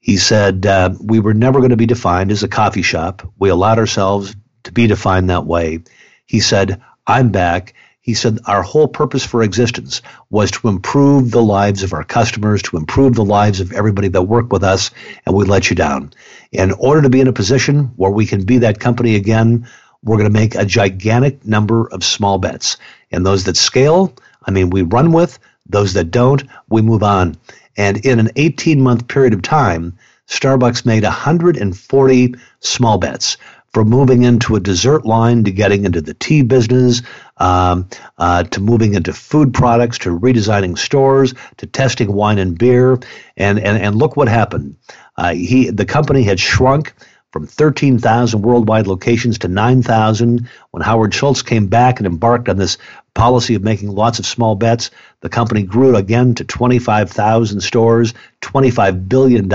He 0.00 0.16
said, 0.16 0.66
uh, 0.66 0.90
We 1.02 1.20
were 1.20 1.34
never 1.34 1.60
going 1.60 1.70
to 1.70 1.76
be 1.76 1.86
defined 1.86 2.30
as 2.30 2.42
a 2.42 2.48
coffee 2.48 2.82
shop. 2.82 3.30
We 3.38 3.48
allowed 3.48 3.78
ourselves 3.78 4.34
to 4.64 4.72
be 4.72 4.86
defined 4.86 5.30
that 5.30 5.46
way. 5.46 5.80
He 6.26 6.40
said, 6.40 6.80
I'm 7.06 7.30
back 7.30 7.74
he 8.00 8.14
said 8.14 8.38
our 8.46 8.62
whole 8.62 8.88
purpose 8.88 9.24
for 9.24 9.42
existence 9.42 10.00
was 10.30 10.50
to 10.50 10.68
improve 10.68 11.30
the 11.30 11.42
lives 11.42 11.82
of 11.82 11.92
our 11.92 12.04
customers, 12.04 12.62
to 12.62 12.78
improve 12.78 13.14
the 13.14 13.24
lives 13.24 13.60
of 13.60 13.72
everybody 13.72 14.08
that 14.08 14.22
worked 14.22 14.52
with 14.52 14.64
us, 14.64 14.90
and 15.26 15.34
we 15.34 15.44
let 15.44 15.68
you 15.68 15.76
down. 15.76 16.12
In 16.50 16.72
order 16.72 17.02
to 17.02 17.10
be 17.10 17.20
in 17.20 17.28
a 17.28 17.32
position 17.32 17.92
where 17.96 18.10
we 18.10 18.24
can 18.24 18.44
be 18.44 18.58
that 18.58 18.80
company 18.80 19.16
again, 19.16 19.68
we're 20.02 20.16
going 20.16 20.32
to 20.32 20.38
make 20.38 20.54
a 20.54 20.64
gigantic 20.64 21.44
number 21.46 21.86
of 21.92 22.02
small 22.02 22.38
bets. 22.38 22.78
And 23.10 23.24
those 23.24 23.44
that 23.44 23.56
scale, 23.56 24.14
I 24.44 24.50
mean, 24.50 24.70
we 24.70 24.82
run 24.82 25.12
with, 25.12 25.38
those 25.66 25.92
that 25.92 26.10
don't, 26.10 26.42
we 26.70 26.80
move 26.80 27.02
on. 27.02 27.36
And 27.76 28.04
in 28.04 28.18
an 28.18 28.30
18 28.36 28.80
month 28.80 29.08
period 29.08 29.34
of 29.34 29.42
time, 29.42 29.98
Starbucks 30.26 30.86
made 30.86 31.02
140 31.02 32.34
small 32.60 32.98
bets 32.98 33.36
from 33.72 33.88
moving 33.88 34.24
into 34.24 34.56
a 34.56 34.60
dessert 34.60 35.06
line 35.06 35.44
to 35.44 35.50
getting 35.50 35.84
into 35.84 36.00
the 36.00 36.14
tea 36.14 36.42
business, 36.42 37.02
um, 37.36 37.88
uh, 38.18 38.42
to 38.44 38.60
moving 38.60 38.94
into 38.94 39.12
food 39.12 39.54
products, 39.54 39.98
to 39.98 40.10
redesigning 40.10 40.76
stores, 40.76 41.34
to 41.58 41.66
testing 41.66 42.12
wine 42.12 42.38
and 42.38 42.58
beer, 42.58 42.98
and 43.36 43.58
and 43.58 43.78
and 43.78 43.96
look 43.96 44.16
what 44.16 44.28
happened. 44.28 44.76
Uh, 45.16 45.34
he 45.34 45.70
the 45.70 45.86
company 45.86 46.22
had 46.22 46.40
shrunk 46.40 46.94
from 47.32 47.46
13,000 47.46 48.42
worldwide 48.42 48.86
locations 48.86 49.38
to 49.38 49.48
9,000. 49.48 50.48
When 50.72 50.82
Howard 50.82 51.14
Schultz 51.14 51.42
came 51.42 51.68
back 51.68 52.00
and 52.00 52.06
embarked 52.06 52.48
on 52.48 52.56
this 52.56 52.76
policy 53.14 53.54
of 53.54 53.62
making 53.62 53.90
lots 53.90 54.18
of 54.18 54.26
small 54.26 54.56
bets, 54.56 54.90
the 55.20 55.28
company 55.28 55.62
grew 55.62 55.94
again 55.94 56.34
to 56.36 56.44
25,000 56.44 57.60
stores, 57.60 58.14
$25 58.40 59.08
billion 59.08 59.48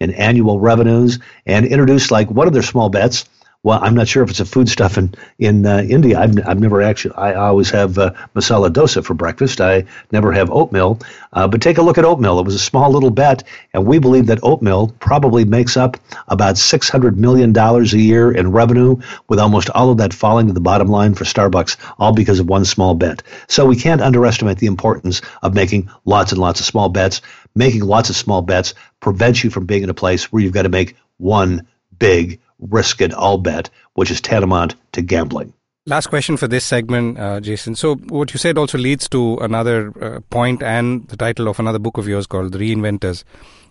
in 0.00 0.10
annual 0.14 0.60
revenues, 0.60 1.18
and 1.46 1.66
introduced 1.66 2.10
like 2.10 2.30
one 2.30 2.46
of 2.46 2.52
their 2.52 2.62
small 2.62 2.90
bets 2.90 3.26
well, 3.62 3.78
I'm 3.82 3.94
not 3.94 4.08
sure 4.08 4.22
if 4.22 4.30
it's 4.30 4.40
a 4.40 4.46
foodstuff 4.46 4.96
in 4.96 5.14
in 5.38 5.66
uh, 5.66 5.84
India. 5.86 6.18
I've, 6.18 6.34
I've 6.46 6.60
never 6.60 6.80
actually. 6.80 7.14
I 7.16 7.34
always 7.34 7.68
have 7.70 7.98
uh, 7.98 8.14
masala 8.34 8.70
dosa 8.70 9.04
for 9.04 9.12
breakfast. 9.12 9.60
I 9.60 9.84
never 10.12 10.32
have 10.32 10.50
oatmeal. 10.50 10.98
Uh, 11.34 11.46
but 11.46 11.60
take 11.60 11.76
a 11.76 11.82
look 11.82 11.98
at 11.98 12.06
oatmeal. 12.06 12.38
It 12.38 12.46
was 12.46 12.54
a 12.54 12.58
small 12.58 12.90
little 12.90 13.10
bet, 13.10 13.42
and 13.74 13.84
we 13.84 13.98
believe 13.98 14.26
that 14.26 14.42
oatmeal 14.42 14.88
probably 15.00 15.44
makes 15.44 15.76
up 15.76 15.98
about 16.28 16.56
600 16.56 17.18
million 17.18 17.52
dollars 17.52 17.92
a 17.92 18.00
year 18.00 18.32
in 18.32 18.50
revenue, 18.50 18.96
with 19.28 19.38
almost 19.38 19.68
all 19.70 19.90
of 19.90 19.98
that 19.98 20.14
falling 20.14 20.46
to 20.46 20.54
the 20.54 20.60
bottom 20.60 20.88
line 20.88 21.14
for 21.14 21.24
Starbucks, 21.24 21.76
all 21.98 22.14
because 22.14 22.40
of 22.40 22.48
one 22.48 22.64
small 22.64 22.94
bet. 22.94 23.22
So 23.46 23.66
we 23.66 23.76
can't 23.76 24.00
underestimate 24.00 24.56
the 24.56 24.68
importance 24.68 25.20
of 25.42 25.54
making 25.54 25.90
lots 26.06 26.32
and 26.32 26.40
lots 26.40 26.60
of 26.60 26.66
small 26.66 26.88
bets. 26.88 27.20
Making 27.54 27.82
lots 27.82 28.08
of 28.08 28.16
small 28.16 28.40
bets 28.40 28.72
prevents 29.00 29.44
you 29.44 29.50
from 29.50 29.66
being 29.66 29.82
in 29.82 29.90
a 29.90 29.94
place 29.94 30.32
where 30.32 30.42
you've 30.42 30.54
got 30.54 30.62
to 30.62 30.68
make 30.70 30.96
one 31.18 31.66
big 32.00 32.40
risk 32.58 33.00
it, 33.00 33.14
I'll 33.14 33.38
bet, 33.38 33.70
which 33.94 34.10
is 34.10 34.20
tantamount 34.20 34.74
to 34.92 35.02
gambling. 35.02 35.54
Last 35.86 36.08
question 36.08 36.36
for 36.36 36.46
this 36.46 36.64
segment, 36.64 37.18
uh, 37.18 37.40
Jason. 37.40 37.74
So, 37.74 37.94
what 37.94 38.34
you 38.34 38.38
said 38.38 38.58
also 38.58 38.76
leads 38.76 39.08
to 39.08 39.38
another 39.38 39.92
uh, 40.00 40.20
point 40.28 40.62
and 40.62 41.08
the 41.08 41.16
title 41.16 41.48
of 41.48 41.58
another 41.58 41.78
book 41.78 41.96
of 41.96 42.06
yours 42.06 42.26
called 42.26 42.52
The 42.52 42.58
Reinventors 42.58 43.24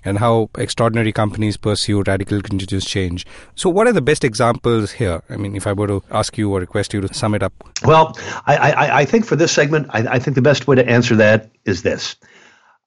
and 0.04 0.18
how 0.18 0.50
extraordinary 0.58 1.12
companies 1.12 1.56
pursue 1.58 2.02
radical 2.02 2.42
continuous 2.42 2.86
change. 2.86 3.28
So, 3.56 3.70
what 3.70 3.86
are 3.86 3.94
the 3.94 4.02
best 4.02 4.24
examples 4.24 4.92
here? 4.92 5.22
I 5.30 5.38
mean, 5.38 5.56
if 5.56 5.68
I 5.68 5.74
were 5.74 5.86
to 5.88 6.04
ask 6.10 6.36
you 6.36 6.52
or 6.52 6.60
request 6.60 6.94
you 6.94 7.02
to 7.02 7.14
sum 7.14 7.36
it 7.36 7.44
up. 7.44 7.54
Well, 7.86 8.18
I, 8.48 8.58
I, 8.58 9.00
I 9.02 9.06
think 9.06 9.26
for 9.26 9.36
this 9.36 9.52
segment, 9.52 9.88
I, 9.92 10.16
I, 10.16 10.20
think 10.20 10.34
the 10.34 10.42
best 10.42 10.68
way 10.68 10.78
to 10.78 10.90
answer 10.90 11.16
that 11.18 11.52
is 11.66 11.84
this. 11.84 12.16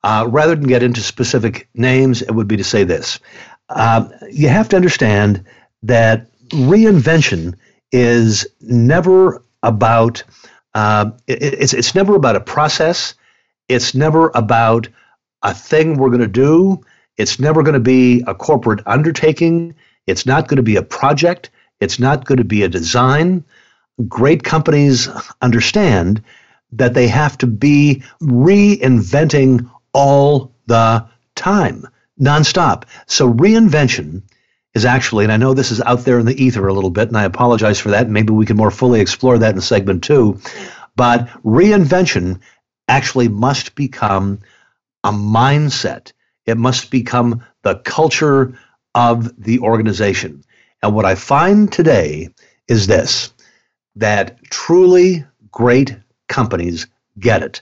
Uh, 0.02 0.26
rather 0.28 0.56
than 0.56 0.66
get 0.66 0.82
into 0.82 1.00
specific 1.00 1.68
names, 1.74 2.22
it 2.22 2.32
would 2.32 2.48
be 2.48 2.56
to 2.56 2.64
say 2.64 2.82
this. 2.82 3.20
Uh, 3.68 4.08
you 4.30 4.48
have 4.48 4.68
to 4.68 4.76
understand 4.76 5.44
that 5.82 6.26
reinvention 6.50 7.54
is 7.90 8.46
never 8.60 9.42
about 9.62 10.22
uh, 10.74 11.10
it, 11.26 11.42
it's 11.42 11.74
it's 11.74 11.94
never 11.94 12.14
about 12.16 12.36
a 12.36 12.40
process. 12.40 13.14
It's 13.68 13.94
never 13.94 14.30
about 14.34 14.88
a 15.42 15.54
thing 15.54 15.96
we're 15.98 16.08
going 16.08 16.20
to 16.20 16.26
do. 16.26 16.82
It's 17.16 17.38
never 17.38 17.62
going 17.62 17.74
to 17.74 17.80
be 17.80 18.22
a 18.26 18.34
corporate 18.34 18.80
undertaking. 18.86 19.74
It's 20.06 20.26
not 20.26 20.48
going 20.48 20.56
to 20.56 20.62
be 20.62 20.76
a 20.76 20.82
project. 20.82 21.50
It's 21.80 21.98
not 21.98 22.24
going 22.24 22.38
to 22.38 22.44
be 22.44 22.62
a 22.62 22.68
design. 22.68 23.44
Great 24.08 24.44
companies 24.44 25.08
understand 25.42 26.22
that 26.72 26.94
they 26.94 27.06
have 27.08 27.36
to 27.38 27.46
be 27.46 28.02
reinventing 28.22 29.68
all 29.92 30.52
the 30.66 31.06
time, 31.34 31.86
nonstop. 32.22 32.84
So 33.06 33.32
reinvention 33.32 34.22
is 34.74 34.84
actually, 34.84 35.24
and 35.24 35.32
I 35.32 35.36
know 35.36 35.52
this 35.52 35.70
is 35.70 35.82
out 35.82 36.00
there 36.00 36.18
in 36.18 36.26
the 36.26 36.42
ether 36.42 36.66
a 36.66 36.72
little 36.72 36.90
bit, 36.90 37.08
and 37.08 37.16
I 37.16 37.24
apologize 37.24 37.78
for 37.78 37.90
that. 37.90 38.08
Maybe 38.08 38.32
we 38.32 38.46
can 38.46 38.56
more 38.56 38.70
fully 38.70 39.00
explore 39.00 39.38
that 39.38 39.54
in 39.54 39.60
segment 39.60 40.04
two. 40.04 40.40
But 40.96 41.28
reinvention 41.44 42.40
actually 42.88 43.28
must 43.28 43.74
become 43.74 44.40
a 45.04 45.10
mindset. 45.10 46.12
It 46.46 46.56
must 46.56 46.90
become 46.90 47.44
the 47.62 47.76
culture 47.76 48.58
of 48.94 49.42
the 49.42 49.60
organization. 49.60 50.44
And 50.82 50.94
what 50.94 51.04
I 51.04 51.14
find 51.14 51.70
today 51.70 52.30
is 52.68 52.86
this 52.86 53.32
that 53.96 54.42
truly 54.44 55.24
great 55.50 55.96
companies 56.28 56.86
get 57.18 57.42
it. 57.42 57.60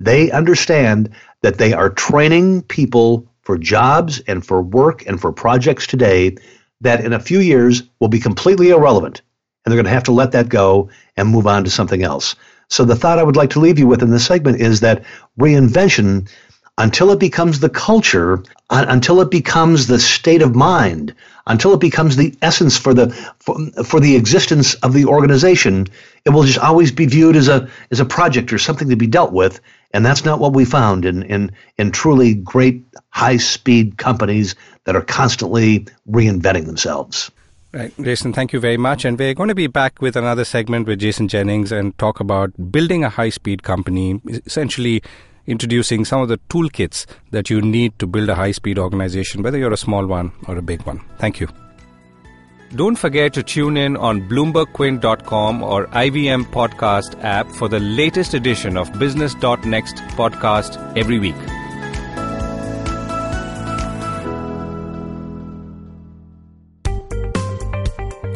They 0.00 0.30
understand 0.30 1.10
that 1.42 1.58
they 1.58 1.72
are 1.72 1.90
training 1.90 2.62
people 2.62 3.29
for 3.50 3.58
jobs 3.58 4.20
and 4.28 4.46
for 4.46 4.62
work 4.62 5.04
and 5.08 5.20
for 5.20 5.32
projects 5.32 5.84
today 5.84 6.36
that 6.82 7.04
in 7.04 7.12
a 7.12 7.18
few 7.18 7.40
years 7.40 7.82
will 7.98 8.06
be 8.06 8.20
completely 8.20 8.70
irrelevant. 8.70 9.22
And 9.64 9.72
they're 9.72 9.76
going 9.76 9.90
to 9.90 9.90
have 9.90 10.04
to 10.04 10.12
let 10.12 10.30
that 10.30 10.48
go 10.48 10.88
and 11.16 11.28
move 11.28 11.48
on 11.48 11.64
to 11.64 11.70
something 11.70 12.04
else. 12.04 12.36
So, 12.68 12.84
the 12.84 12.94
thought 12.94 13.18
I 13.18 13.24
would 13.24 13.34
like 13.34 13.50
to 13.50 13.58
leave 13.58 13.76
you 13.76 13.88
with 13.88 14.02
in 14.02 14.10
this 14.12 14.24
segment 14.24 14.60
is 14.60 14.78
that 14.80 15.02
reinvention, 15.36 16.30
until 16.78 17.10
it 17.10 17.18
becomes 17.18 17.58
the 17.58 17.68
culture, 17.68 18.44
until 18.70 19.20
it 19.20 19.32
becomes 19.32 19.88
the 19.88 19.98
state 19.98 20.42
of 20.42 20.54
mind, 20.54 21.12
until 21.48 21.74
it 21.74 21.80
becomes 21.80 22.14
the 22.14 22.32
essence 22.42 22.78
for 22.78 22.94
the 22.94 23.10
for, 23.40 23.56
for 23.82 23.98
the 23.98 24.14
existence 24.14 24.74
of 24.74 24.92
the 24.92 25.06
organization, 25.06 25.88
it 26.24 26.30
will 26.30 26.44
just 26.44 26.60
always 26.60 26.92
be 26.92 27.06
viewed 27.06 27.34
as 27.34 27.48
a 27.48 27.68
as 27.90 27.98
a 27.98 28.04
project 28.04 28.52
or 28.52 28.58
something 28.58 28.88
to 28.90 28.96
be 28.96 29.08
dealt 29.08 29.32
with 29.32 29.60
and 29.92 30.04
that's 30.04 30.24
not 30.24 30.38
what 30.38 30.52
we 30.52 30.64
found 30.64 31.04
in, 31.04 31.22
in, 31.24 31.52
in 31.78 31.90
truly 31.90 32.34
great 32.34 32.84
high 33.10 33.36
speed 33.36 33.98
companies 33.98 34.54
that 34.84 34.96
are 34.96 35.02
constantly 35.02 35.86
reinventing 36.08 36.66
themselves. 36.66 37.30
Right, 37.72 37.92
Jason, 38.02 38.32
thank 38.32 38.52
you 38.52 38.58
very 38.58 38.76
much. 38.76 39.04
And 39.04 39.18
we're 39.18 39.34
going 39.34 39.48
to 39.48 39.54
be 39.54 39.68
back 39.68 40.00
with 40.02 40.16
another 40.16 40.44
segment 40.44 40.88
with 40.88 40.98
Jason 40.98 41.28
Jennings 41.28 41.70
and 41.70 41.96
talk 41.98 42.18
about 42.18 42.72
building 42.72 43.04
a 43.04 43.08
high 43.08 43.28
speed 43.28 43.62
company, 43.62 44.20
essentially 44.44 45.02
introducing 45.46 46.04
some 46.04 46.20
of 46.20 46.28
the 46.28 46.38
toolkits 46.48 47.06
that 47.30 47.48
you 47.48 47.60
need 47.60 47.96
to 48.00 48.06
build 48.06 48.28
a 48.28 48.34
high 48.34 48.52
speed 48.52 48.78
organization, 48.78 49.42
whether 49.42 49.58
you're 49.58 49.72
a 49.72 49.76
small 49.76 50.06
one 50.06 50.32
or 50.48 50.56
a 50.56 50.62
big 50.62 50.82
one. 50.82 51.00
Thank 51.18 51.38
you. 51.40 51.48
Don't 52.76 52.94
forget 52.94 53.32
to 53.32 53.42
tune 53.42 53.76
in 53.76 53.96
on 53.96 54.28
BloombergQuint.com 54.28 55.62
or 55.64 55.86
IVM 55.88 56.44
Podcast 56.44 57.20
app 57.24 57.50
for 57.50 57.68
the 57.68 57.80
latest 57.80 58.32
edition 58.32 58.76
of 58.76 58.96
Business.next 58.96 59.96
podcast 60.14 60.96
every 60.96 61.18
week. 61.18 61.34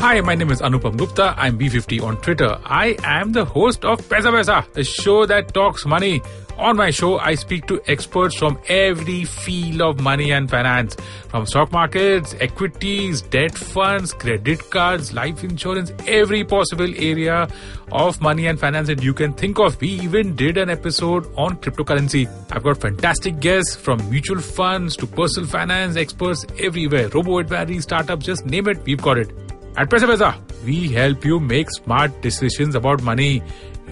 Hi, 0.01 0.21
my 0.21 0.35
name 0.35 0.51
is 0.51 0.61
Anupam 0.61 0.97
Gupta. 0.97 1.33
I'm 1.37 1.57
B50 1.57 2.03
on 2.03 2.17
Twitter. 2.21 2.59
I 2.65 2.97
am 3.05 3.33
the 3.33 3.45
host 3.45 3.85
of 3.85 4.01
Paisa 4.09 4.33
Vaisa, 4.33 4.77
a 4.77 4.83
show 4.85 5.27
that 5.27 5.55
talks 5.55 5.87
money. 5.87 6.21
On 6.57 6.77
my 6.77 6.91
show, 6.91 7.19
I 7.19 7.35
speak 7.35 7.67
to 7.67 7.81
experts 7.89 8.37
from 8.37 8.59
every 8.69 9.25
field 9.25 9.83
of 9.83 10.01
money 10.01 10.31
and 10.31 10.49
finance, 10.49 10.97
from 11.29 11.47
stock 11.47 11.73
markets, 11.73 12.37
equities, 12.41 13.23
debt 13.23 13.59
funds, 13.59 14.13
credit 14.13 14.71
cards, 14.71 15.13
life 15.13 15.43
insurance, 15.43 15.93
every 16.07 16.45
possible 16.45 16.89
area 16.97 17.49
of 17.91 18.21
money 18.21 18.47
and 18.47 18.61
finance 18.61 18.87
that 18.87 19.03
you 19.03 19.13
can 19.13 19.33
think 19.33 19.59
of. 19.59 19.81
We 19.81 19.89
even 19.89 20.37
did 20.37 20.57
an 20.57 20.71
episode 20.71 21.27
on 21.37 21.57
cryptocurrency. 21.57 22.29
I've 22.53 22.63
got 22.63 22.81
fantastic 22.81 23.41
guests 23.41 23.75
from 23.75 24.09
mutual 24.09 24.39
funds 24.41 24.97
to 24.99 25.09
personal 25.09 25.49
finance 25.49 25.97
experts 25.97 26.47
everywhere. 26.61 27.09
Robo 27.09 27.39
advisory, 27.39 27.81
startups, 27.81 28.25
just 28.25 28.47
name 28.47 28.69
it, 28.69 28.79
we've 28.85 29.03
got 29.03 29.19
it. 29.19 29.33
At 29.77 29.91
Pesa 29.91 30.41
we 30.65 30.89
help 30.89 31.25
you 31.25 31.41
make 31.41 31.69
smart 31.73 32.23
decisions 32.23 32.77
about 32.77 33.03
money. 33.03 33.43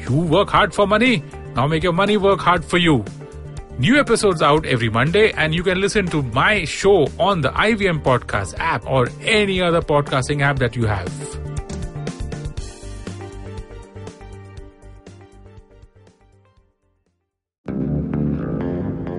You 0.08 0.20
work 0.20 0.48
hard 0.48 0.72
for 0.72 0.86
money. 0.86 1.24
Now 1.54 1.66
make 1.66 1.82
your 1.82 1.92
money 1.92 2.16
work 2.16 2.40
hard 2.40 2.64
for 2.64 2.78
you. 2.78 3.04
New 3.78 3.98
episodes 3.98 4.42
out 4.42 4.64
every 4.66 4.88
Monday, 4.88 5.32
and 5.32 5.54
you 5.54 5.62
can 5.62 5.80
listen 5.80 6.06
to 6.06 6.22
my 6.22 6.64
show 6.64 7.08
on 7.18 7.40
the 7.40 7.50
IVM 7.50 8.02
Podcast 8.02 8.54
app 8.58 8.86
or 8.86 9.08
any 9.22 9.60
other 9.60 9.80
podcasting 9.80 10.42
app 10.42 10.58
that 10.58 10.76
you 10.76 10.86
have. 10.86 11.10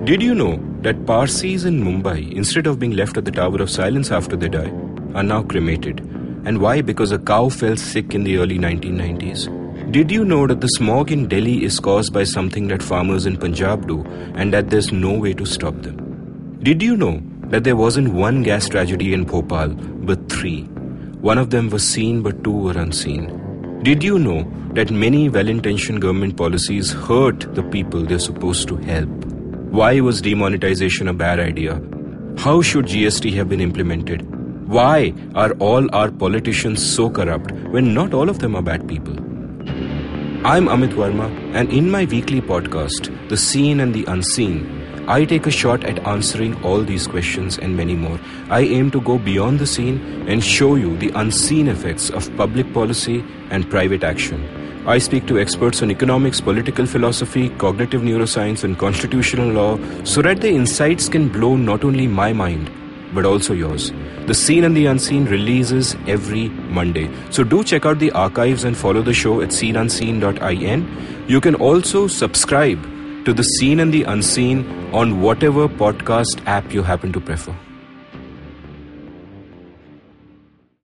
Did 0.04 0.22
you 0.22 0.34
know 0.34 0.62
that 0.82 1.06
Parsis 1.06 1.64
in 1.64 1.82
Mumbai, 1.82 2.30
instead 2.32 2.66
of 2.66 2.78
being 2.78 2.92
left 2.92 3.16
at 3.16 3.24
the 3.24 3.30
Tower 3.30 3.62
of 3.62 3.70
Silence 3.70 4.10
after 4.10 4.36
they 4.36 4.48
die, 4.48 4.70
are 5.14 5.22
now 5.22 5.42
cremated? 5.42 6.00
And 6.44 6.60
why? 6.60 6.82
Because 6.82 7.10
a 7.10 7.18
cow 7.18 7.48
fell 7.48 7.76
sick 7.76 8.14
in 8.14 8.24
the 8.24 8.36
early 8.36 8.58
1990s. 8.58 9.63
Did 9.94 10.10
you 10.10 10.24
know 10.24 10.44
that 10.48 10.60
the 10.60 10.66
smog 10.66 11.12
in 11.12 11.28
Delhi 11.28 11.62
is 11.62 11.78
caused 11.78 12.12
by 12.12 12.24
something 12.24 12.66
that 12.66 12.82
farmers 12.82 13.26
in 13.26 13.36
Punjab 13.36 13.86
do 13.86 14.02
and 14.34 14.52
that 14.52 14.68
there's 14.68 14.90
no 14.90 15.12
way 15.12 15.34
to 15.34 15.46
stop 15.46 15.82
them? 15.82 16.58
Did 16.64 16.82
you 16.82 16.96
know 16.96 17.22
that 17.50 17.62
there 17.62 17.76
wasn't 17.76 18.12
one 18.12 18.42
gas 18.42 18.68
tragedy 18.68 19.14
in 19.14 19.22
Bhopal 19.22 19.68
but 20.08 20.28
three? 20.28 20.62
One 21.28 21.38
of 21.38 21.50
them 21.50 21.70
was 21.70 21.86
seen 21.88 22.22
but 22.22 22.42
two 22.42 22.56
were 22.56 22.76
unseen. 22.76 23.78
Did 23.84 24.02
you 24.02 24.18
know 24.18 24.42
that 24.72 24.90
many 24.90 25.28
well 25.28 25.46
intentioned 25.46 26.02
government 26.02 26.36
policies 26.36 26.90
hurt 26.90 27.54
the 27.54 27.62
people 27.62 28.02
they're 28.02 28.18
supposed 28.18 28.66
to 28.70 28.76
help? 28.78 29.26
Why 29.80 30.00
was 30.00 30.20
demonetization 30.20 31.06
a 31.06 31.14
bad 31.14 31.38
idea? 31.38 31.74
How 32.38 32.62
should 32.62 32.86
GST 32.86 33.32
have 33.34 33.48
been 33.48 33.60
implemented? 33.60 34.26
Why 34.66 35.14
are 35.36 35.52
all 35.60 35.88
our 35.94 36.10
politicians 36.10 36.84
so 36.84 37.08
corrupt 37.10 37.52
when 37.68 37.94
not 37.94 38.12
all 38.12 38.28
of 38.28 38.40
them 38.40 38.56
are 38.56 38.62
bad 38.62 38.88
people? 38.88 39.23
I'm 40.46 40.66
Amit 40.66 40.90
Varma, 40.90 41.30
and 41.54 41.72
in 41.72 41.90
my 41.90 42.04
weekly 42.04 42.42
podcast, 42.42 43.06
The 43.30 43.36
Seen 43.36 43.80
and 43.80 43.94
the 43.94 44.04
Unseen, 44.04 45.06
I 45.08 45.24
take 45.24 45.46
a 45.46 45.50
shot 45.50 45.84
at 45.84 46.06
answering 46.06 46.62
all 46.62 46.82
these 46.82 47.06
questions 47.06 47.56
and 47.56 47.74
many 47.74 47.96
more. 47.96 48.20
I 48.50 48.60
aim 48.60 48.90
to 48.90 49.00
go 49.00 49.16
beyond 49.16 49.58
the 49.58 49.66
seen 49.66 50.28
and 50.28 50.44
show 50.44 50.74
you 50.74 50.98
the 50.98 51.08
unseen 51.14 51.66
effects 51.68 52.10
of 52.10 52.30
public 52.36 52.70
policy 52.74 53.24
and 53.48 53.70
private 53.70 54.04
action. 54.04 54.46
I 54.86 54.98
speak 54.98 55.26
to 55.28 55.38
experts 55.38 55.80
on 55.80 55.90
economics, 55.90 56.42
political 56.42 56.84
philosophy, 56.84 57.48
cognitive 57.48 58.02
neuroscience, 58.02 58.64
and 58.64 58.78
constitutional 58.78 59.48
law 59.48 59.78
so 60.04 60.20
that 60.20 60.42
the 60.42 60.50
insights 60.50 61.08
can 61.08 61.30
blow 61.30 61.56
not 61.56 61.84
only 61.84 62.06
my 62.06 62.34
mind, 62.34 62.70
but 63.14 63.24
also 63.24 63.54
yours. 63.54 63.92
The 64.26 64.34
Seen 64.34 64.64
and 64.64 64.76
the 64.76 64.86
Unseen 64.86 65.26
releases 65.26 65.96
every 66.06 66.48
Monday. 66.48 67.10
So 67.30 67.44
do 67.44 67.62
check 67.62 67.86
out 67.86 67.98
the 67.98 68.10
archives 68.12 68.64
and 68.64 68.76
follow 68.76 69.02
the 69.02 69.14
show 69.14 69.40
at 69.40 69.50
seenunseen.in. 69.50 71.24
You 71.28 71.40
can 71.40 71.54
also 71.54 72.06
subscribe 72.06 72.82
to 73.24 73.32
The 73.32 73.42
Seen 73.42 73.80
and 73.80 73.92
the 73.92 74.02
Unseen 74.02 74.66
on 74.92 75.20
whatever 75.20 75.68
podcast 75.68 76.44
app 76.46 76.72
you 76.74 76.82
happen 76.82 77.12
to 77.12 77.20
prefer. 77.20 77.54